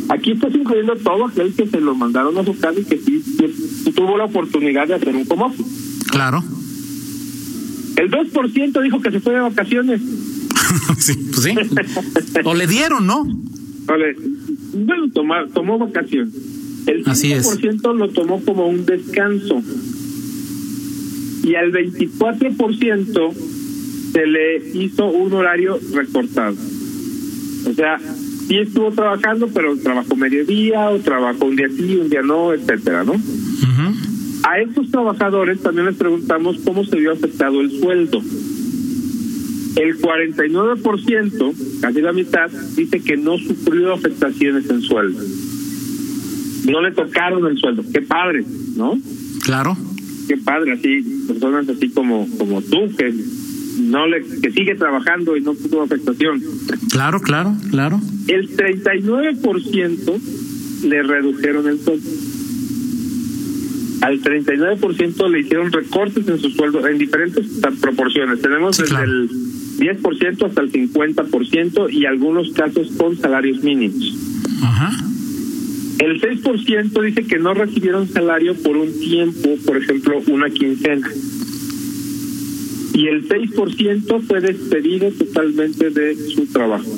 Aquí 0.09 0.31
estás 0.31 0.53
incluyendo 0.53 0.95
todo 0.97 1.25
aquel 1.25 1.53
que 1.53 1.67
se 1.67 1.81
lo 1.81 1.95
mandaron 1.95 2.37
a 2.37 2.43
su 2.43 2.57
casa 2.57 2.79
y 2.79 2.83
que 2.83 2.97
sí, 2.97 3.21
sí 3.21 3.91
tuvo 3.91 4.17
la 4.17 4.25
oportunidad 4.25 4.87
de 4.87 4.95
hacer 4.95 5.15
un 5.15 5.25
home 5.27 5.43
office. 5.45 5.63
Claro. 6.09 6.43
El 7.97 8.11
2% 8.11 8.83
dijo 8.83 9.01
que 9.01 9.11
se 9.11 9.19
fue 9.19 9.33
de 9.33 9.39
vacaciones. 9.39 10.01
sí, 10.99 11.13
pues 11.31 11.43
sí. 11.43 11.55
o 12.43 12.53
le 12.53 12.67
dieron, 12.67 13.07
¿no? 13.07 13.25
Vale. 13.85 14.15
Bueno, 14.73 15.09
tomó, 15.13 15.33
tomó 15.53 15.79
vacaciones. 15.79 16.33
El 16.85 17.03
5% 17.03 17.95
lo 17.95 18.09
tomó 18.09 18.41
como 18.41 18.67
un 18.67 18.85
descanso. 18.85 19.61
Y 21.43 21.55
al 21.55 21.71
24% 21.71 23.33
se 24.15 24.25
le 24.25 24.57
hizo 24.73 25.07
un 25.07 25.33
horario 25.33 25.77
recortado. 25.93 26.55
O 27.69 27.73
sea, 27.73 27.99
sí 28.47 28.57
estuvo 28.59 28.89
trabajando, 28.91 29.49
pero 29.53 29.75
trabajó 29.75 30.15
mediodía 30.15 30.89
o 30.89 30.99
trabajó 30.99 31.47
un 31.47 31.57
día 31.57 31.67
sí, 31.67 31.97
un 31.97 32.09
día 32.09 32.21
no, 32.21 32.53
etcétera, 32.53 33.03
¿no? 33.03 33.21
A 34.43 34.59
estos 34.59 34.89
trabajadores 34.89 35.59
también 35.59 35.87
les 35.87 35.97
preguntamos 35.97 36.59
cómo 36.63 36.85
se 36.85 36.95
vio 36.95 37.11
afectado 37.11 37.59
el 37.59 37.71
sueldo. 37.77 38.21
El 39.75 39.99
49%, 39.99 41.81
casi 41.81 42.01
la 42.01 42.13
mitad, 42.13 42.49
dice 42.77 43.01
que 43.01 43.17
no 43.17 43.37
sufrió 43.37 43.91
afectaciones 43.93 44.69
en 44.69 44.81
sueldo. 44.81 45.21
No 46.71 46.81
le 46.81 46.91
tocaron 46.93 47.45
el 47.47 47.57
sueldo. 47.57 47.83
Qué 47.91 48.01
padre, 48.01 48.45
¿no? 48.77 48.97
Claro. 49.43 49.75
Qué 50.29 50.37
padre, 50.37 50.71
así, 50.71 51.03
personas 51.27 51.67
así 51.67 51.89
como, 51.89 52.29
como 52.37 52.61
tú, 52.61 52.95
que 52.95 53.13
no 53.95 54.07
le 54.07 54.21
que 54.41 54.51
sigue 54.51 54.75
trabajando 54.75 55.37
y 55.37 55.41
no 55.41 55.53
tuvo 55.55 55.83
afectación. 55.83 56.41
Claro, 56.91 57.21
claro, 57.21 57.55
claro. 57.69 58.01
El 58.27 58.49
39% 58.49 60.19
le 60.83 61.01
redujeron 61.01 61.65
el 61.69 61.79
sueldo. 61.79 62.09
Al 64.01 64.21
39% 64.21 65.31
le 65.31 65.39
hicieron 65.39 65.71
recortes 65.71 66.27
en 66.27 66.39
su 66.39 66.49
sueldo 66.49 66.85
en 66.85 66.97
diferentes 66.97 67.45
proporciones. 67.79 68.41
Tenemos 68.41 68.77
desde 68.77 69.01
el 69.01 69.29
10% 69.29 70.45
hasta 70.45 70.61
el 70.61 70.71
50% 70.73 71.93
y 71.93 72.05
algunos 72.05 72.51
casos 72.51 72.91
con 72.97 73.17
salarios 73.17 73.63
mínimos. 73.63 74.13
Ajá. 74.61 74.91
El 75.99 76.19
6% 76.21 77.01
dice 77.01 77.23
que 77.23 77.39
no 77.39 77.53
recibieron 77.53 78.09
salario 78.09 78.55
por 78.55 78.75
un 78.75 78.91
tiempo, 78.99 79.55
por 79.65 79.77
ejemplo, 79.77 80.21
una 80.27 80.49
quincena 80.49 81.09
y 82.95 83.07
el 83.07 83.27
6% 83.27 84.21
fue 84.25 84.39
despedido 84.39 85.11
totalmente 85.11 85.89
de 85.89 86.15
su 86.15 86.45
trabajo. 86.47 86.89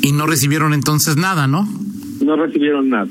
Y 0.00 0.12
no 0.12 0.26
recibieron 0.26 0.72
entonces 0.72 1.16
nada, 1.16 1.46
¿no? 1.46 1.68
No 2.24 2.36
recibieron 2.36 2.88
nada. 2.88 3.08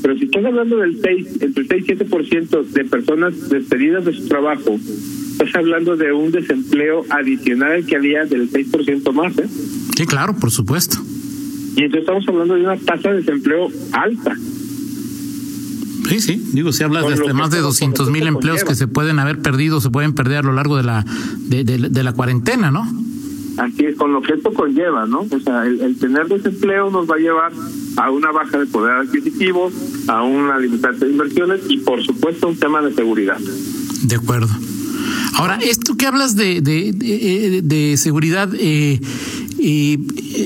Pero 0.00 0.16
si 0.16 0.24
estás 0.24 0.44
hablando 0.46 0.78
del 0.78 0.98
6, 1.02 1.42
entre 1.42 1.66
6 1.66 1.84
y 1.86 1.92
7% 1.92 2.62
de 2.68 2.84
personas 2.84 3.48
despedidas 3.50 4.06
de 4.06 4.14
su 4.14 4.26
trabajo, 4.26 4.78
estás 5.32 5.54
hablando 5.54 5.96
de 5.96 6.12
un 6.12 6.30
desempleo 6.30 7.04
adicional 7.10 7.84
que 7.84 7.96
había 7.96 8.24
del 8.24 8.50
6% 8.50 9.12
más, 9.12 9.36
¿eh? 9.38 9.48
Sí, 9.96 10.06
claro, 10.06 10.34
por 10.34 10.50
supuesto. 10.50 10.96
Y 11.76 11.82
entonces 11.82 12.00
estamos 12.00 12.26
hablando 12.26 12.54
de 12.54 12.62
una 12.62 12.76
tasa 12.78 13.10
de 13.10 13.16
desempleo 13.16 13.68
alta. 13.92 14.34
Sí, 16.08 16.20
sí, 16.20 16.42
digo, 16.52 16.72
si 16.72 16.84
hablas 16.84 17.06
de 17.06 17.34
más 17.34 17.50
de 17.50 17.60
200 17.60 18.10
mil 18.10 18.26
empleos 18.26 18.64
que 18.64 18.74
se 18.74 18.88
pueden 18.88 19.18
haber 19.18 19.40
perdido, 19.40 19.80
se 19.80 19.90
pueden 19.90 20.14
perder 20.14 20.38
a 20.38 20.42
lo 20.42 20.52
largo 20.52 20.76
de 20.76 20.82
la 20.82 21.04
de, 21.38 21.64
de, 21.64 22.02
la 22.02 22.12
cuarentena, 22.12 22.70
¿no? 22.70 22.86
Así 23.58 23.84
es, 23.84 23.96
con 23.96 24.12
lo 24.12 24.22
que 24.22 24.34
esto 24.34 24.52
conlleva, 24.52 25.06
¿no? 25.06 25.26
O 25.30 25.40
sea, 25.40 25.66
el, 25.66 25.96
tener 25.98 26.28
desempleo 26.28 26.90
nos 26.90 27.10
va 27.10 27.16
a 27.16 27.18
llevar 27.18 27.52
a 27.96 28.10
una 28.10 28.30
baja 28.30 28.58
de 28.58 28.66
poder 28.66 28.92
adquisitivo, 28.92 29.70
a 30.06 30.22
una 30.22 30.58
limitación 30.58 31.00
de 31.00 31.10
inversiones 31.10 31.60
y, 31.68 31.78
por 31.78 32.02
supuesto, 32.04 32.48
un 32.48 32.56
tema 32.56 32.80
de 32.82 32.94
seguridad. 32.94 33.38
De 34.02 34.14
acuerdo. 34.14 34.48
Ahora, 35.34 35.58
esto 35.62 35.96
que 35.96 36.06
hablas 36.06 36.36
de, 36.36 36.60
de, 36.60 36.92
de, 36.92 37.62
de 37.62 37.96
seguridad, 37.96 38.48
eh, 38.54 39.00
y 39.58 39.98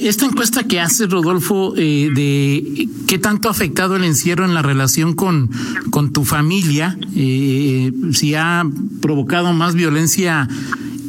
esta 0.07 0.25
encuesta 0.25 0.65
que 0.65 0.81
hace 0.81 1.07
Rodolfo 1.07 1.75
eh, 1.77 2.11
de 2.15 2.89
qué 3.07 3.19
tanto 3.19 3.49
ha 3.49 3.51
afectado 3.51 3.97
el 3.97 4.05
encierro 4.05 4.45
en 4.45 4.55
la 4.55 4.63
relación 4.63 5.15
con, 5.15 5.51
con 5.91 6.13
tu 6.13 6.25
familia, 6.25 6.99
eh, 7.15 7.93
si 8.13 8.35
ha 8.35 8.65
provocado 9.01 9.53
más 9.53 9.75
violencia 9.75 10.49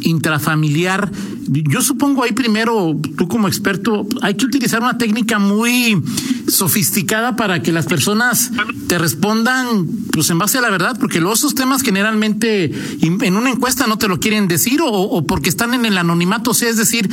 intrafamiliar. 0.02 1.12
Yo 1.48 1.82
supongo 1.82 2.24
ahí 2.24 2.34
primero, 2.34 3.00
tú 3.18 3.28
como 3.28 3.48
experto, 3.48 4.06
hay 4.22 4.36
que 4.36 4.46
utilizar 4.46 4.82
una 4.82 4.98
técnica 4.98 5.40
muy 5.40 6.02
sofisticada 6.48 7.36
para 7.36 7.62
que 7.62 7.72
las 7.72 7.86
personas 7.86 8.52
te 8.88 8.98
respondan 8.98 9.88
pues 10.12 10.30
en 10.30 10.40
base 10.40 10.58
a 10.58 10.62
la 10.62 10.70
verdad, 10.70 10.98
porque 11.00 11.20
luego 11.20 11.36
esos 11.36 11.56
temas 11.56 11.82
generalmente 11.82 12.72
en 13.02 13.36
una 13.36 13.50
encuesta 13.50 13.88
no 13.88 13.98
te 13.98 14.08
lo 14.08 14.20
quieren 14.20 14.48
decir 14.48 14.82
o, 14.82 14.88
o 14.88 15.26
porque 15.26 15.50
están 15.50 15.74
en 15.74 15.86
el 15.86 15.98
anonimato, 15.98 16.52
o 16.52 16.54
sea, 16.54 16.70
es 16.70 16.78
decir, 16.78 17.10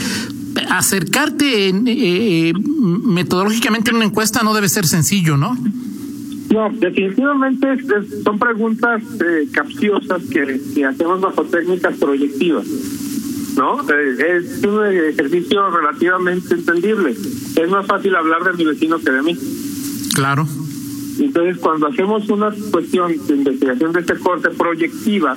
acercarte 0.70 1.68
eh, 1.68 1.72
eh, 1.86 2.52
metodológicamente 2.54 3.90
en 3.90 3.96
una 3.96 4.04
encuesta 4.06 4.42
no 4.42 4.54
debe 4.54 4.68
ser 4.68 4.86
sencillo, 4.86 5.36
¿no? 5.36 5.56
No, 6.50 6.70
definitivamente 6.70 7.66
son 8.24 8.38
preguntas 8.38 9.02
eh, 9.20 9.48
capciosas 9.52 10.22
que, 10.24 10.84
hacemos 10.84 11.20
bajo 11.20 11.44
técnicas 11.44 11.96
proyectivas. 11.96 12.66
¿No? 13.56 13.80
es 13.82 14.64
un 14.64 14.86
ejercicio 14.86 15.70
relativamente 15.70 16.54
entendible. 16.54 17.10
Es 17.56 17.68
más 17.68 17.84
fácil 17.84 18.14
hablar 18.14 18.44
de 18.44 18.52
mi 18.52 18.64
vecino 18.64 18.98
que 19.00 19.10
de 19.10 19.22
mí. 19.22 19.36
Claro. 20.14 20.46
Entonces, 21.18 21.58
cuando 21.58 21.88
hacemos 21.88 22.28
una 22.30 22.52
cuestión 22.70 23.12
de 23.26 23.34
investigación 23.34 23.92
de 23.92 24.00
este 24.00 24.16
corte 24.18 24.50
proyectiva, 24.50 25.36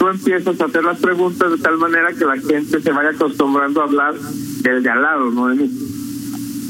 tú 0.00 0.08
empiezas 0.08 0.58
a 0.58 0.64
hacer 0.64 0.82
las 0.82 0.98
preguntas 0.98 1.50
de 1.50 1.58
tal 1.58 1.76
manera 1.76 2.10
que 2.14 2.24
la 2.24 2.38
gente 2.38 2.80
se 2.80 2.90
vaya 2.90 3.10
acostumbrando 3.10 3.82
a 3.82 3.84
hablar 3.84 4.14
del 4.14 4.82
de 4.82 4.88
al 4.88 5.02
lado, 5.02 5.30
no 5.30 5.48
de 5.48 5.56
mí. 5.56 5.70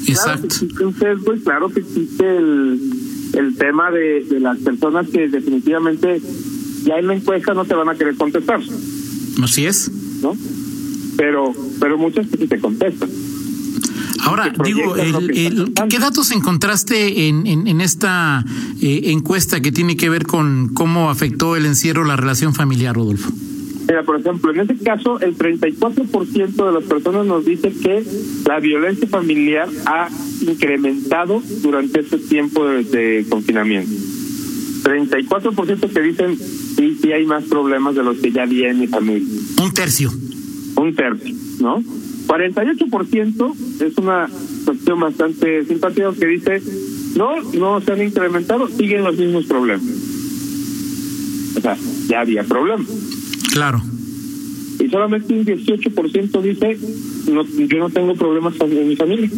Exacto. 0.08 0.16
Claro 0.24 0.40
que 0.40 0.46
existe 0.48 0.84
un 0.84 0.94
sesgo 0.98 1.34
y 1.34 1.40
claro 1.40 1.68
que 1.68 1.80
existe 1.80 2.36
el, 2.36 2.80
el 3.34 3.56
tema 3.56 3.92
de, 3.92 4.24
de 4.24 4.40
las 4.40 4.58
personas 4.58 5.08
que 5.10 5.28
definitivamente 5.28 6.20
ya 6.82 6.96
en 6.96 7.06
la 7.06 7.14
encuesta 7.14 7.54
no 7.54 7.64
te 7.64 7.74
van 7.76 7.88
a 7.88 7.94
querer 7.94 8.16
contestar. 8.16 8.60
Así 9.44 9.64
es. 9.64 9.88
¿No? 10.22 10.36
Pero, 11.16 11.52
pero 11.78 11.98
muchas 11.98 12.26
que 12.26 12.36
sí 12.36 12.48
te 12.48 12.58
contestan. 12.58 13.08
Ahora, 14.22 14.52
digo, 14.64 14.94
¿qué 14.94 15.98
datos 15.98 16.30
encontraste 16.30 17.28
en, 17.28 17.46
en, 17.46 17.80
esta 17.80 18.44
eh, 18.82 19.02
encuesta 19.06 19.60
que 19.60 19.72
tiene 19.72 19.96
que 19.96 20.08
ver 20.08 20.26
con 20.26 20.68
cómo 20.74 21.10
afectó 21.10 21.56
el 21.56 21.66
encierro 21.66 22.04
la 22.04 22.16
relación 22.16 22.54
familiar, 22.54 22.94
Rodolfo? 22.94 23.30
Mira, 23.88 24.04
por 24.04 24.20
ejemplo, 24.20 24.52
en 24.52 24.60
este 24.60 24.76
caso, 24.84 25.18
el 25.20 25.36
34% 25.36 26.66
de 26.66 26.72
las 26.72 26.84
personas 26.84 27.26
nos 27.26 27.44
dice 27.44 27.72
que 27.72 28.04
la 28.46 28.60
violencia 28.60 29.08
familiar 29.08 29.68
ha 29.86 30.08
incrementado 30.42 31.42
durante 31.62 32.00
este 32.00 32.18
tiempo 32.18 32.66
de, 32.66 32.84
de 32.84 33.26
confinamiento. 33.28 33.90
34% 34.82 35.92
que 35.92 36.00
dicen 36.00 36.38
sí, 36.38 36.98
sí 37.00 37.12
hay 37.12 37.26
más 37.26 37.44
problemas 37.44 37.94
de 37.94 38.02
los 38.02 38.18
que 38.18 38.32
ya 38.32 38.42
había 38.42 38.70
en 38.70 38.80
mi 38.80 38.86
familia. 38.86 39.28
Un 39.60 39.72
tercio. 39.72 40.10
Un 40.76 40.94
tercio, 40.94 41.34
¿no? 41.60 41.82
48% 42.30 43.54
es 43.80 43.98
una 43.98 44.28
cuestión 44.64 45.00
bastante 45.00 45.64
simpática 45.64 46.12
que 46.16 46.26
dice, 46.26 46.62
no, 47.16 47.42
no 47.54 47.80
se 47.80 47.92
han 47.92 48.02
incrementado, 48.02 48.68
siguen 48.68 49.02
los 49.02 49.16
mismos 49.16 49.46
problemas. 49.46 49.84
O 51.56 51.60
sea, 51.60 51.76
ya 52.06 52.20
había 52.20 52.44
problemas. 52.44 52.86
Claro. 53.52 53.82
Y 54.78 54.88
solamente 54.88 55.34
un 55.34 55.44
18% 55.44 56.40
dice, 56.40 56.78
no, 57.32 57.44
yo 57.44 57.78
no 57.78 57.90
tengo 57.90 58.14
problemas 58.14 58.54
en 58.60 58.88
mi 58.88 58.94
familia. 58.94 59.28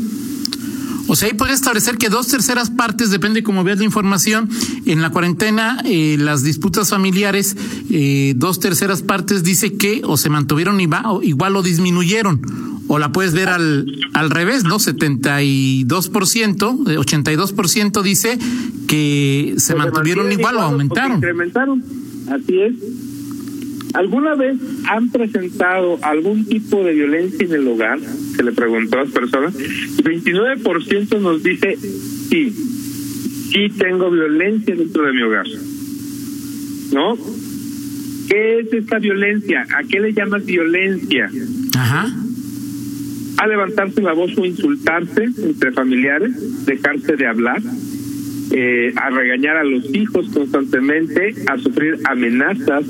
O 1.08 1.16
sea, 1.16 1.28
ahí 1.28 1.34
puede 1.34 1.54
establecer 1.54 1.96
que 1.96 2.10
dos 2.10 2.28
terceras 2.28 2.70
partes, 2.70 3.10
depende 3.10 3.42
cómo 3.42 3.64
veas 3.64 3.78
la 3.78 3.84
información, 3.84 4.50
en 4.84 5.00
la 5.00 5.10
cuarentena, 5.10 5.82
eh, 5.86 6.16
las 6.18 6.44
disputas 6.44 6.90
familiares, 6.90 7.56
eh, 7.90 8.34
dos 8.36 8.60
terceras 8.60 9.02
partes 9.02 9.42
dice 9.42 9.76
que 9.78 10.02
o 10.04 10.18
se 10.18 10.28
mantuvieron 10.28 10.78
igual 10.80 11.56
o 11.56 11.62
disminuyeron 11.62 12.71
o 12.94 12.98
la 12.98 13.10
puedes 13.10 13.32
ver 13.32 13.48
al, 13.48 13.86
al 14.12 14.28
revés, 14.28 14.64
¿no? 14.64 14.76
72%, 14.76 15.86
82% 15.86 18.02
dice 18.02 18.38
que 18.86 19.54
se 19.56 19.74
mantuvieron 19.74 20.30
igual, 20.30 20.56
o 20.56 20.60
aumentaron. 20.60 21.16
Incrementaron, 21.16 21.82
así 22.30 22.60
es. 22.60 22.74
¿Alguna 23.94 24.34
vez 24.34 24.58
han 24.90 25.08
presentado 25.08 26.00
algún 26.02 26.44
tipo 26.44 26.84
de 26.84 26.92
violencia 26.92 27.46
en 27.46 27.52
el 27.54 27.66
hogar? 27.66 27.98
Se 28.36 28.42
le 28.42 28.52
preguntó 28.52 28.98
a 28.98 29.04
las 29.04 29.12
personas. 29.12 29.54
Y 29.54 30.02
29% 30.02 31.18
nos 31.18 31.42
dice 31.42 31.78
sí, 31.78 32.54
sí 33.52 33.70
tengo 33.78 34.10
violencia 34.10 34.76
dentro 34.76 35.06
de 35.06 35.12
mi 35.14 35.22
hogar. 35.22 35.46
¿No? 36.92 37.16
¿Qué 38.28 38.58
es 38.58 38.70
esta 38.70 38.98
violencia? 38.98 39.66
¿A 39.78 39.82
qué 39.84 39.98
le 39.98 40.12
llamas 40.12 40.44
violencia? 40.44 41.30
Ajá. 41.74 42.21
A 43.42 43.46
levantarse 43.48 44.00
la 44.00 44.12
voz 44.12 44.30
o 44.38 44.44
insultarse 44.46 45.24
entre 45.24 45.72
familiares, 45.72 46.64
dejarse 46.64 47.16
de 47.16 47.26
hablar, 47.26 47.60
eh, 48.52 48.92
a 48.94 49.10
regañar 49.10 49.56
a 49.56 49.64
los 49.64 49.92
hijos 49.92 50.28
constantemente, 50.32 51.34
a 51.48 51.58
sufrir 51.58 51.98
amenazas, 52.04 52.84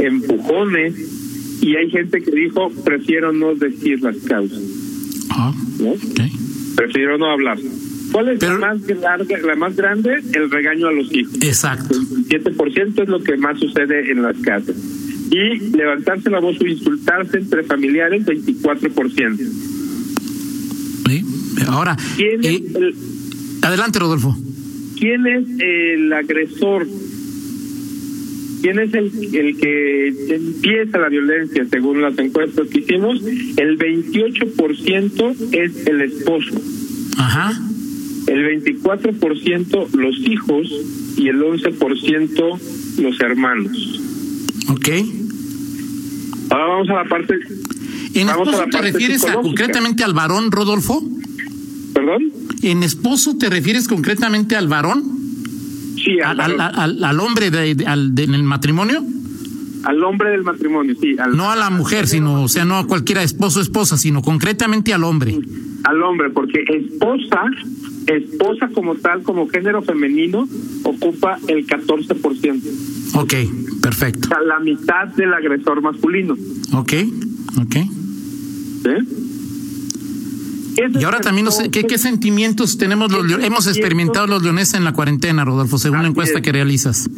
empujones, 0.00 1.60
y 1.62 1.76
hay 1.76 1.90
gente 1.90 2.20
que 2.22 2.30
dijo, 2.32 2.72
prefiero 2.84 3.32
no 3.32 3.54
decir 3.54 4.02
las 4.02 4.16
causas. 4.26 4.58
Ah, 5.30 5.54
¿no? 5.78 5.94
Prefiero 6.74 7.16
no 7.16 7.30
hablar. 7.30 7.58
¿Cuál 8.10 8.30
es 8.30 8.40
Pero- 8.40 8.58
la, 8.58 8.74
más 8.74 8.80
larga, 9.00 9.38
la 9.38 9.54
más 9.54 9.76
grande? 9.76 10.14
El 10.32 10.50
regaño 10.50 10.88
a 10.88 10.92
los 10.92 11.12
hijos. 11.14 11.34
Exacto. 11.40 11.94
El 11.96 12.26
7% 12.42 13.02
es 13.04 13.08
lo 13.08 13.22
que 13.22 13.36
más 13.36 13.60
sucede 13.60 14.10
en 14.10 14.22
las 14.22 14.36
casas. 14.38 14.74
Y 15.30 15.70
levantarse 15.76 16.30
la 16.30 16.40
voz 16.40 16.60
o 16.60 16.66
insultarse 16.66 17.38
entre 17.38 17.62
familiares, 17.62 18.24
24%. 18.26 19.38
Ahora, 21.68 21.96
¿Quién 22.16 22.44
eh, 22.44 22.62
es 22.64 22.74
el, 22.74 22.94
adelante, 23.62 23.98
Rodolfo. 23.98 24.36
¿Quién 24.98 25.26
es 25.26 25.44
el 25.58 26.12
agresor? 26.12 26.86
¿Quién 28.62 28.78
es 28.78 28.94
el, 28.94 29.12
el 29.34 29.56
que 29.58 30.08
empieza 30.34 30.98
la 30.98 31.08
violencia 31.08 31.66
según 31.70 32.00
las 32.00 32.18
encuestas 32.18 32.66
que 32.68 32.78
hicimos? 32.78 33.20
El 33.56 33.78
28% 33.78 35.52
es 35.52 35.86
el 35.86 36.00
esposo, 36.00 36.54
Ajá. 37.18 37.52
el 38.26 38.62
24% 38.64 39.90
los 39.92 40.18
hijos 40.20 40.66
y 41.18 41.28
el 41.28 41.40
11% 41.42 42.58
los 43.02 43.20
hermanos. 43.20 44.00
Ok. 44.70 44.88
Ahora 46.48 46.66
vamos 46.66 46.88
a 46.88 46.94
la 46.94 47.04
parte, 47.04 47.34
¿En 48.14 48.28
Vamos 48.28 48.54
a 48.54 48.66
te 48.66 48.80
refieres 48.80 49.24
a, 49.24 49.34
concretamente 49.34 50.04
al 50.04 50.14
varón, 50.14 50.52
Rodolfo? 50.52 51.02
¿En 52.70 52.82
esposo 52.82 53.36
te 53.36 53.50
refieres 53.50 53.88
concretamente 53.88 54.56
al 54.56 54.68
varón? 54.68 55.02
sí, 56.02 56.20
¿Al, 56.20 56.40
al, 56.40 56.60
al, 56.60 57.02
al- 57.04 57.20
hombre 57.20 57.50
de, 57.50 57.74
de- 57.74 57.86
al- 57.86 58.14
de- 58.14 58.24
en 58.24 58.34
el 58.34 58.42
matrimonio? 58.42 59.02
al 59.84 60.02
hombre 60.02 60.30
del 60.30 60.42
matrimonio, 60.44 60.94
sí, 60.98 61.14
al, 61.18 61.36
No 61.36 61.50
a 61.50 61.56
la 61.56 61.68
mujer, 61.68 62.06
sino, 62.08 62.42
o 62.42 62.48
sea, 62.48 62.64
no 62.64 62.76
a 62.78 62.86
cualquiera 62.86 63.22
esposo 63.22 63.58
o 63.58 63.62
esposa, 63.62 63.98
sino 63.98 64.22
concretamente 64.22 64.94
al 64.94 65.04
hombre. 65.04 65.38
al 65.84 66.02
hombre, 66.02 66.30
porque 66.30 66.64
esposa, 66.66 67.42
esposa 68.06 68.68
como 68.74 68.94
tal, 68.94 69.22
como 69.22 69.46
género 69.46 69.82
femenino, 69.82 70.48
ocupa 70.84 71.38
el 71.48 71.66
14%. 71.66 72.62
Ok, 73.16 73.34
perfecto. 73.82 74.26
O 74.26 74.28
sea, 74.28 74.40
la 74.40 74.58
mitad 74.60 75.08
del 75.08 75.34
agresor 75.34 75.82
masculino. 75.82 76.34
Ok, 76.72 76.92
ok. 77.60 77.76
¿sí? 77.76 79.23
Y 80.76 81.04
ahora 81.04 81.20
también, 81.20 81.44
no 81.44 81.50
sé, 81.50 81.70
¿qué, 81.70 81.84
qué 81.84 81.98
sentimientos 81.98 82.78
tenemos 82.78 83.12
los 83.12 83.30
hemos 83.42 83.66
experimentado 83.66 84.26
los 84.26 84.42
leoneses 84.42 84.74
en 84.74 84.84
la 84.84 84.92
cuarentena, 84.92 85.44
Rodolfo, 85.44 85.78
según 85.78 86.02
la 86.02 86.08
encuesta 86.08 86.38
es. 86.38 86.44
que 86.44 86.52
realizas? 86.52 87.08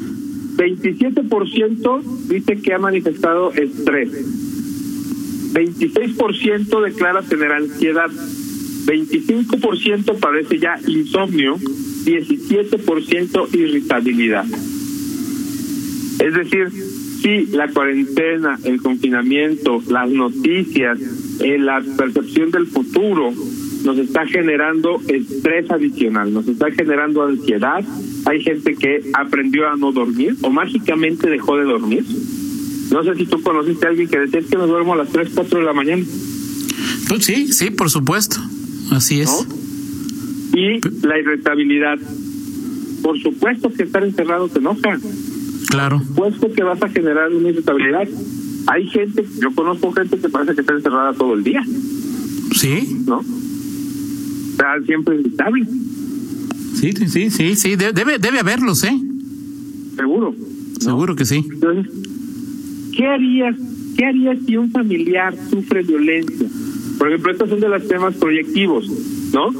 27% 0.56 2.02
dice 2.28 2.60
que 2.60 2.74
ha 2.74 2.78
manifestado 2.78 3.52
estrés. 3.52 4.10
26% 5.52 6.84
declara 6.84 7.22
tener 7.22 7.52
ansiedad. 7.52 8.10
25% 8.10 10.18
parece 10.18 10.58
ya 10.58 10.78
insomnio. 10.86 11.56
17% 11.56 13.54
irritabilidad. 13.54 14.44
Es 16.18 16.34
decir, 16.34 16.72
si 17.20 17.46
la 17.46 17.68
cuarentena, 17.68 18.58
el 18.64 18.80
confinamiento, 18.80 19.82
las 19.88 20.08
noticias, 20.08 20.98
eh, 21.46 21.58
la 21.58 21.80
percepción 21.96 22.50
del 22.50 22.66
futuro 22.66 23.32
nos 23.84 23.98
está 23.98 24.26
generando 24.26 25.00
estrés 25.06 25.70
adicional, 25.70 26.32
nos 26.32 26.48
está 26.48 26.70
generando 26.72 27.22
ansiedad. 27.22 27.84
Hay 28.24 28.42
gente 28.42 28.74
que 28.74 29.10
aprendió 29.14 29.68
a 29.68 29.76
no 29.76 29.92
dormir 29.92 30.36
o 30.42 30.50
mágicamente 30.50 31.30
dejó 31.30 31.56
de 31.56 31.64
dormir. 31.64 32.04
No 32.90 33.04
sé 33.04 33.14
si 33.14 33.26
tú 33.26 33.40
conociste 33.42 33.86
a 33.86 33.90
alguien 33.90 34.08
que 34.08 34.18
decía 34.18 34.40
"Es 34.40 34.46
que 34.46 34.58
me 34.58 34.66
duermo 34.66 34.94
a 34.94 34.96
las 34.96 35.08
3, 35.10 35.30
4 35.34 35.60
de 35.60 35.64
la 35.64 35.72
mañana. 35.72 36.02
Pues 37.08 37.24
sí, 37.24 37.52
sí, 37.52 37.70
por 37.70 37.88
supuesto. 37.90 38.38
Así 38.90 39.20
es. 39.20 39.30
¿no? 39.30 40.58
Y 40.58 40.80
la 41.06 41.18
irritabilidad. 41.18 41.98
Por 43.02 43.20
supuesto 43.20 43.72
que 43.72 43.84
estar 43.84 44.02
encerrado 44.02 44.48
te 44.48 44.58
enoja. 44.58 44.98
Claro. 45.68 46.00
supuesto 46.00 46.52
que 46.52 46.62
vas 46.62 46.82
a 46.82 46.88
generar 46.88 47.30
una 47.32 47.50
irritabilidad. 47.50 48.08
Hay 48.68 48.86
gente, 48.88 49.24
yo 49.40 49.50
conozco 49.54 49.92
gente 49.92 50.18
que 50.18 50.28
parece 50.28 50.54
que 50.54 50.60
está 50.62 50.74
encerrada 50.74 51.12
todo 51.12 51.34
el 51.34 51.44
día, 51.44 51.62
Sí, 52.54 53.02
¿no? 53.06 53.20
Está 54.52 54.80
siempre 54.86 55.16
irritable, 55.16 55.66
sí, 56.74 56.92
sí, 56.92 57.08
sí, 57.08 57.30
sí, 57.30 57.56
sí. 57.56 57.76
de- 57.76 57.92
Debe, 57.92 58.18
debe 58.18 58.40
haberlos, 58.40 58.82
¿eh? 58.84 58.98
seguro. 59.96 60.34
Seguro 60.80 61.14
que 61.16 61.24
sí. 61.24 61.44
Entonces, 61.50 61.92
¿qué 62.96 63.06
harías, 63.06 63.56
qué 63.96 64.04
harías 64.06 64.38
si 64.46 64.56
un 64.56 64.70
familiar 64.70 65.34
sufre 65.50 65.82
violencia? 65.82 66.46
Por 66.98 67.08
ejemplo, 67.08 67.32
estos 67.32 67.48
son 67.50 67.60
de 67.60 67.68
los 67.68 67.86
temas 67.88 68.14
proyectivos, 68.14 68.90
¿no? 69.32 69.50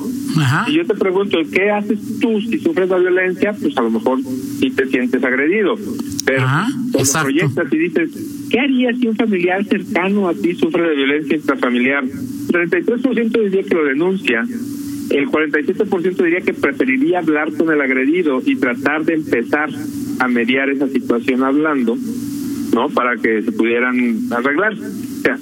Ajá. 0.40 0.64
Si 0.66 0.75
yo 0.75 0.87
te 0.87 0.95
pregunto, 0.95 1.38
¿qué 1.53 1.71
haces 1.71 1.99
tú 2.21 2.40
si 2.40 2.59
sufres 2.59 2.88
la 2.88 2.99
violencia? 2.99 3.55
Pues 3.61 3.77
a 3.77 3.83
lo 3.83 3.90
mejor 3.90 4.21
sí 4.61 4.71
te 4.71 4.87
sientes 4.88 5.23
agredido. 5.23 5.77
Pero 6.25 6.42
Ajá, 6.45 6.69
cuando 6.92 7.12
proyectas 7.23 7.73
y 7.73 7.77
dices, 7.79 8.11
¿qué 8.51 8.61
harías 8.61 8.99
si 8.99 9.09
un 9.09 9.17
familiar 9.17 9.65
cercano 9.65 10.29
a 10.29 10.35
ti 10.35 10.55
sufre 10.55 10.83
de 10.89 10.97
violencia 10.97 11.37
intrafamiliar? 11.37 12.05
El 12.05 12.71
33% 12.71 13.43
diría 13.45 13.63
que 13.63 13.75
lo 13.75 13.85
denuncia. 13.85 14.45
El 15.11 15.27
47% 15.29 16.17
diría 16.25 16.41
que 16.41 16.53
preferiría 16.53 17.21
hablar 17.21 17.53
con 17.53 17.71
el 17.73 17.81
agredido 17.81 18.43
y 18.45 18.57
tratar 18.57 19.05
de 19.05 19.15
empezar 19.15 19.71
a 20.19 20.29
mediar 20.29 20.69
esa 20.71 20.89
situación 20.89 21.43
hablando, 21.45 21.97
¿no? 22.75 22.89
Para 22.89 23.17
que 23.17 23.43
se 23.43 23.53
pudieran 23.53 24.19
arreglar. 24.33 24.73
O 24.75 25.23
sea, 25.23 25.39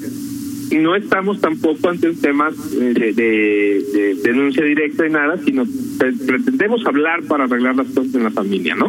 no 0.80 0.96
estamos 0.96 1.40
tampoco 1.40 1.88
ante 1.88 2.08
un 2.10 2.16
tema 2.16 2.50
eh, 2.50 2.92
de, 2.94 3.12
de- 3.12 3.84
de 3.92 4.14
denuncia 4.22 4.64
directa 4.64 5.06
y 5.06 5.10
nada, 5.10 5.38
sino 5.44 5.64
pre- 5.98 6.12
pretendemos 6.26 6.84
hablar 6.86 7.22
para 7.22 7.44
arreglar 7.44 7.76
las 7.76 7.86
cosas 7.88 8.14
en 8.14 8.24
la 8.24 8.30
familia, 8.32 8.74
¿no? 8.74 8.88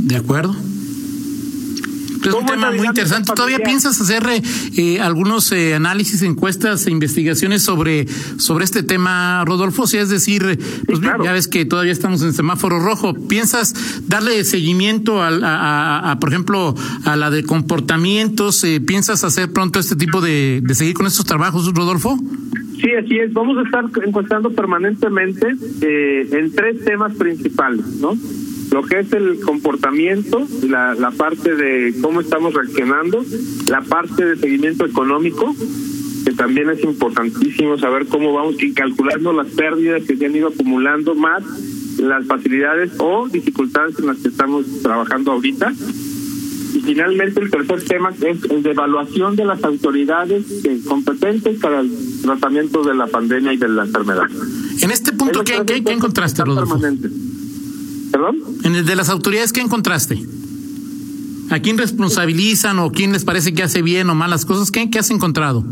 De 0.00 0.16
acuerdo. 0.16 0.54
Es 2.28 2.34
un 2.34 2.40
¿Cómo 2.40 2.52
es 2.54 2.60
tema 2.60 2.70
muy 2.72 2.86
interesante. 2.86 3.32
¿Todavía 3.34 3.58
piensas 3.60 4.00
hacer 4.00 4.24
eh, 4.28 4.42
eh, 4.76 5.00
algunos 5.00 5.50
eh, 5.52 5.74
análisis, 5.74 6.22
encuestas 6.22 6.86
e 6.86 6.90
investigaciones 6.90 7.62
sobre, 7.62 8.06
sobre 8.38 8.64
este 8.64 8.82
tema, 8.82 9.44
Rodolfo? 9.44 9.82
O 9.82 9.86
sea, 9.86 10.02
es 10.02 10.08
decir, 10.08 10.58
pues, 10.86 11.00
claro. 11.00 11.24
ya 11.24 11.32
ves 11.32 11.48
que 11.48 11.64
todavía 11.64 11.92
estamos 11.92 12.22
en 12.22 12.32
semáforo 12.32 12.80
rojo. 12.80 13.14
¿Piensas 13.14 13.74
darle 14.06 14.44
seguimiento 14.44 15.22
al- 15.22 15.44
a, 15.44 15.56
a- 15.98 16.10
a, 16.12 16.18
por 16.18 16.28
ejemplo, 16.30 16.74
a 17.04 17.16
la 17.16 17.30
de 17.30 17.42
comportamientos? 17.44 18.62
Eh, 18.64 18.80
¿Piensas 18.80 19.24
hacer 19.24 19.52
pronto 19.52 19.78
este 19.78 19.96
tipo 19.96 20.20
de, 20.20 20.60
de 20.62 20.74
seguir 20.74 20.94
con 20.94 21.06
estos 21.06 21.24
trabajos, 21.24 21.66
Rodolfo? 21.74 22.18
Sí, 22.80 22.90
así 22.94 23.18
es. 23.18 23.32
Vamos 23.32 23.56
a 23.58 23.62
estar 23.62 23.84
encuestando 24.06 24.50
permanentemente 24.52 25.48
eh, 25.80 26.28
en 26.30 26.52
tres 26.52 26.84
temas 26.84 27.12
principales, 27.16 27.84
¿no? 28.00 28.16
Lo 28.70 28.82
que 28.82 28.98
es 29.00 29.12
el 29.12 29.40
comportamiento, 29.40 30.46
la, 30.68 30.94
la 30.94 31.10
parte 31.10 31.54
de 31.56 31.94
cómo 32.02 32.20
estamos 32.20 32.52
reaccionando, 32.54 33.24
la 33.68 33.80
parte 33.82 34.24
de 34.26 34.36
seguimiento 34.36 34.84
económico, 34.84 35.54
que 36.24 36.32
también 36.32 36.68
es 36.70 36.82
importantísimo 36.84 37.78
saber 37.78 38.06
cómo 38.06 38.32
vamos 38.34 38.56
y 38.62 38.72
calculando 38.74 39.32
las 39.32 39.46
pérdidas 39.48 40.02
que 40.04 40.16
se 40.16 40.26
han 40.26 40.36
ido 40.36 40.48
acumulando, 40.48 41.14
más 41.14 41.42
las 41.98 42.26
facilidades 42.26 42.92
o 42.98 43.26
dificultades 43.28 43.98
en 43.98 44.06
las 44.06 44.18
que 44.18 44.28
estamos 44.28 44.66
trabajando 44.82 45.32
ahorita. 45.32 45.72
Y 46.74 46.80
finalmente 46.80 47.40
el 47.40 47.50
tercer 47.50 47.82
tema 47.84 48.10
es 48.20 48.44
el 48.50 48.62
de 48.62 48.70
evaluación 48.70 49.34
de 49.34 49.46
las 49.46 49.64
autoridades 49.64 50.44
competentes 50.86 51.58
para 51.58 51.80
el 51.80 51.90
tratamiento 52.22 52.82
de 52.84 52.94
la 52.94 53.06
pandemia 53.06 53.54
y 53.54 53.56
de 53.56 53.68
la 53.68 53.84
enfermedad. 53.84 54.28
En 54.82 54.90
este 54.90 55.12
punto, 55.12 55.42
¿qué, 55.42 55.62
qué- 55.66 55.82
qué 55.82 55.92
encontraste, 55.92 56.44
Rodolfo? 56.44 56.74
permanentes. 56.78 57.10
¿Perdón? 58.18 58.36
En 58.64 58.74
el 58.74 58.84
de 58.84 58.96
las 58.96 59.10
autoridades, 59.10 59.52
¿qué 59.52 59.60
encontraste? 59.60 60.18
¿A 61.50 61.60
quién 61.60 61.78
responsabilizan 61.78 62.80
o 62.80 62.90
quién 62.90 63.12
les 63.12 63.24
parece 63.24 63.54
que 63.54 63.62
hace 63.62 63.80
bien 63.80 64.10
o 64.10 64.16
malas 64.16 64.44
cosas? 64.44 64.72
¿Qué, 64.72 64.90
qué 64.90 64.98
has 64.98 65.10
encontrado? 65.12 65.64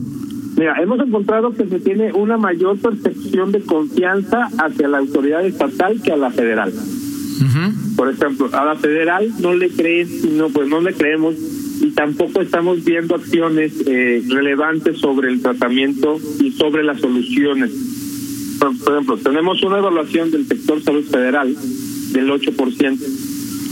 Mira, 0.56 0.80
hemos 0.80 1.00
encontrado 1.00 1.52
que 1.52 1.66
se 1.66 1.80
tiene 1.80 2.12
una 2.12 2.36
mayor 2.36 2.78
percepción 2.78 3.50
de 3.50 3.62
confianza 3.62 4.48
hacia 4.58 4.86
la 4.86 4.98
autoridad 4.98 5.44
estatal 5.44 6.00
que 6.00 6.12
a 6.12 6.16
la 6.16 6.30
federal. 6.30 6.72
Por 7.96 8.10
ejemplo, 8.10 8.48
a 8.52 8.64
la 8.64 8.76
federal 8.76 9.32
no 9.40 9.52
le 9.54 9.68
creen, 9.70 10.08
no, 10.38 10.48
pues 10.50 10.68
no 10.68 10.80
le 10.80 10.94
creemos 10.94 11.34
y 11.80 11.90
tampoco 11.90 12.42
estamos 12.42 12.84
viendo 12.84 13.16
acciones 13.16 13.72
eh, 13.86 14.22
relevantes 14.28 14.98
sobre 14.98 15.30
el 15.30 15.42
tratamiento 15.42 16.18
y 16.40 16.52
sobre 16.52 16.84
las 16.84 17.00
soluciones. 17.00 17.72
Por, 18.60 18.78
por 18.78 18.92
ejemplo, 18.92 19.16
tenemos 19.16 19.62
una 19.62 19.78
evaluación 19.78 20.30
del 20.30 20.46
sector 20.46 20.82
salud 20.82 21.04
federal 21.04 21.56
del 22.16 22.30
8%. 22.30 22.98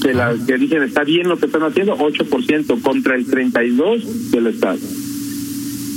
de 0.05 0.13
las 0.13 0.39
que 0.41 0.59
dicen 0.59 0.83
está 0.83 1.03
bien 1.03 1.29
lo 1.29 1.39
que 1.39 1.47
están 1.47 1.63
haciendo, 1.63 1.97
8% 1.97 2.83
contra 2.83 3.17
el 3.17 3.27
32% 3.27 4.31
del 4.31 4.47
Estado. 4.49 4.79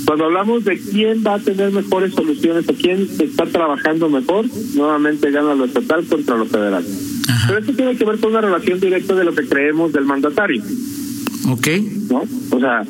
Cuando 0.06 0.24
hablamos 0.24 0.64
de 0.64 0.80
quién 0.80 1.22
va 1.28 1.34
a 1.34 1.40
tener 1.40 1.72
mejores 1.72 2.14
soluciones 2.14 2.70
o 2.70 2.74
quién 2.74 3.10
está 3.20 3.46
trabajando 3.46 4.10
mejor, 4.10 4.46
nuevamente 4.76 5.30
gana 5.32 5.54
lo 5.54 5.66
estatal 5.66 6.06
contra 6.06 6.38
lo 6.38 6.46
federal. 6.46 6.86
Pero 7.48 7.60
esto 7.60 7.74
tiene 7.74 7.98
que 7.98 8.06
ver 8.06 8.18
con 8.20 8.32
una 8.32 8.40
relación 8.40 8.80
directa 8.80 9.16
de 9.16 9.26
lo 9.26 9.36
que 9.36 9.46
creemos 9.46 9.92
del 9.92 10.06
mandatario. 10.06 10.64
Ok. 11.50 11.68
¿No? 12.10 12.24
O 12.52 12.60
sea, 12.62 12.84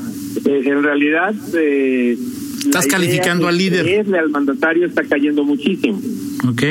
eh, 0.45 0.61
en 0.65 0.83
realidad... 0.83 1.33
Eh, 1.55 2.15
Estás 2.59 2.85
calificando 2.85 3.47
al 3.47 3.57
líder. 3.57 4.05
al 4.15 4.29
mandatario 4.29 4.85
está 4.85 5.03
cayendo 5.03 5.43
muchísimo. 5.43 5.99
Ok. 6.47 6.63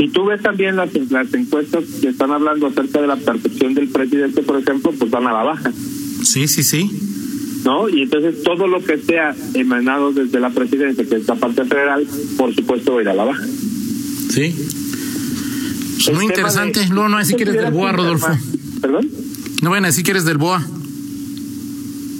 Y 0.00 0.08
tú 0.08 0.24
ves 0.24 0.40
también 0.40 0.76
las, 0.76 0.94
las 1.10 1.34
encuestas 1.34 1.84
que 2.00 2.08
están 2.08 2.30
hablando 2.30 2.68
acerca 2.68 3.02
de 3.02 3.06
la 3.06 3.16
percepción 3.16 3.74
del 3.74 3.88
presidente, 3.88 4.42
por 4.42 4.58
ejemplo, 4.58 4.92
pues 4.98 5.10
van 5.10 5.26
a 5.26 5.32
la 5.32 5.42
baja. 5.42 5.70
Sí, 6.22 6.48
sí, 6.48 6.62
sí. 6.62 6.90
¿No? 7.66 7.86
Y 7.86 8.04
entonces 8.04 8.42
todo 8.42 8.66
lo 8.66 8.82
que 8.82 8.96
sea 8.96 9.36
emanado 9.52 10.10
desde 10.12 10.40
la 10.40 10.48
presidencia, 10.48 11.04
que 11.04 11.16
es 11.16 11.28
la 11.28 11.34
parte 11.34 11.66
federal, 11.66 12.06
por 12.38 12.54
supuesto 12.54 12.94
va 12.94 13.00
a 13.00 13.02
ir 13.02 13.08
a 13.10 13.14
la 13.14 13.24
baja. 13.24 13.44
Sí. 14.30 14.54
muy 16.14 16.24
interesante. 16.24 16.86
Luego 16.88 17.10
no 17.10 17.18
decir 17.18 17.36
que 17.36 17.42
eres 17.42 17.56
del 17.56 17.70
BOA, 17.70 17.92
Rodolfo. 17.92 18.28
¿Perdón? 18.80 19.06
No 19.60 19.68
van 19.68 19.84
a 19.84 19.88
decir 19.88 20.02
que 20.02 20.12
eres 20.12 20.24
del 20.24 20.38
BOA. 20.38 20.66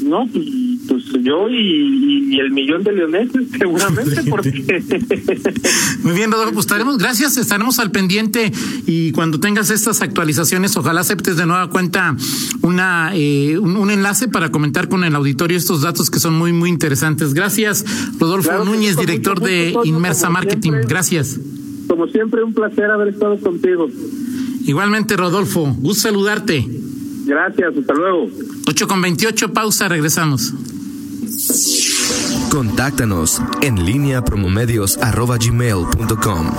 No, 0.02 0.26
pues, 0.30 0.44
pues 0.90 1.04
yo 1.22 1.48
y, 1.48 2.34
y, 2.34 2.40
el 2.40 2.50
millón 2.50 2.82
de 2.82 2.92
leoneses, 2.92 3.46
seguramente, 3.58 4.24
porque... 4.28 4.50
Muy 6.02 6.14
bien, 6.14 6.32
Rodolfo, 6.32 6.54
pues 6.54 6.66
estaremos, 6.66 6.98
gracias, 6.98 7.36
estaremos 7.36 7.78
al 7.78 7.92
pendiente 7.92 8.50
y 8.86 9.12
cuando 9.12 9.38
tengas 9.38 9.70
estas 9.70 10.02
actualizaciones, 10.02 10.76
ojalá 10.76 11.02
aceptes 11.02 11.36
de 11.36 11.46
nueva 11.46 11.70
cuenta 11.70 12.16
una 12.62 13.12
eh, 13.14 13.56
un, 13.56 13.90
enlace 13.90 14.26
para 14.26 14.50
comentar 14.50 14.88
con 14.88 15.04
el 15.04 15.14
auditorio 15.14 15.56
estos 15.56 15.82
datos 15.82 16.10
que 16.10 16.18
son 16.18 16.34
muy, 16.34 16.52
muy 16.52 16.68
interesantes. 16.68 17.34
Gracias, 17.34 17.84
Rodolfo 18.18 18.64
Núñez, 18.64 18.96
director 18.96 19.40
de 19.40 19.76
Inmersa 19.84 20.28
Marketing. 20.28 20.72
Gracias. 20.88 21.38
Como 21.86 22.08
siempre, 22.08 22.42
un 22.42 22.52
placer 22.52 22.90
haber 22.90 23.08
estado 23.08 23.38
contigo. 23.38 23.88
Igualmente, 24.64 25.16
Rodolfo, 25.16 25.72
gusto 25.78 26.02
saludarte. 26.02 26.66
Gracias, 27.26 27.76
hasta 27.78 27.94
luego. 27.94 28.28
8 28.66 28.88
con 28.88 29.00
28, 29.00 29.52
pausa, 29.52 29.88
regresamos. 29.88 30.52
Contáctanos 32.50 33.40
en 33.62 33.84
línea 33.84 34.22
promomedios.com. 34.22 36.50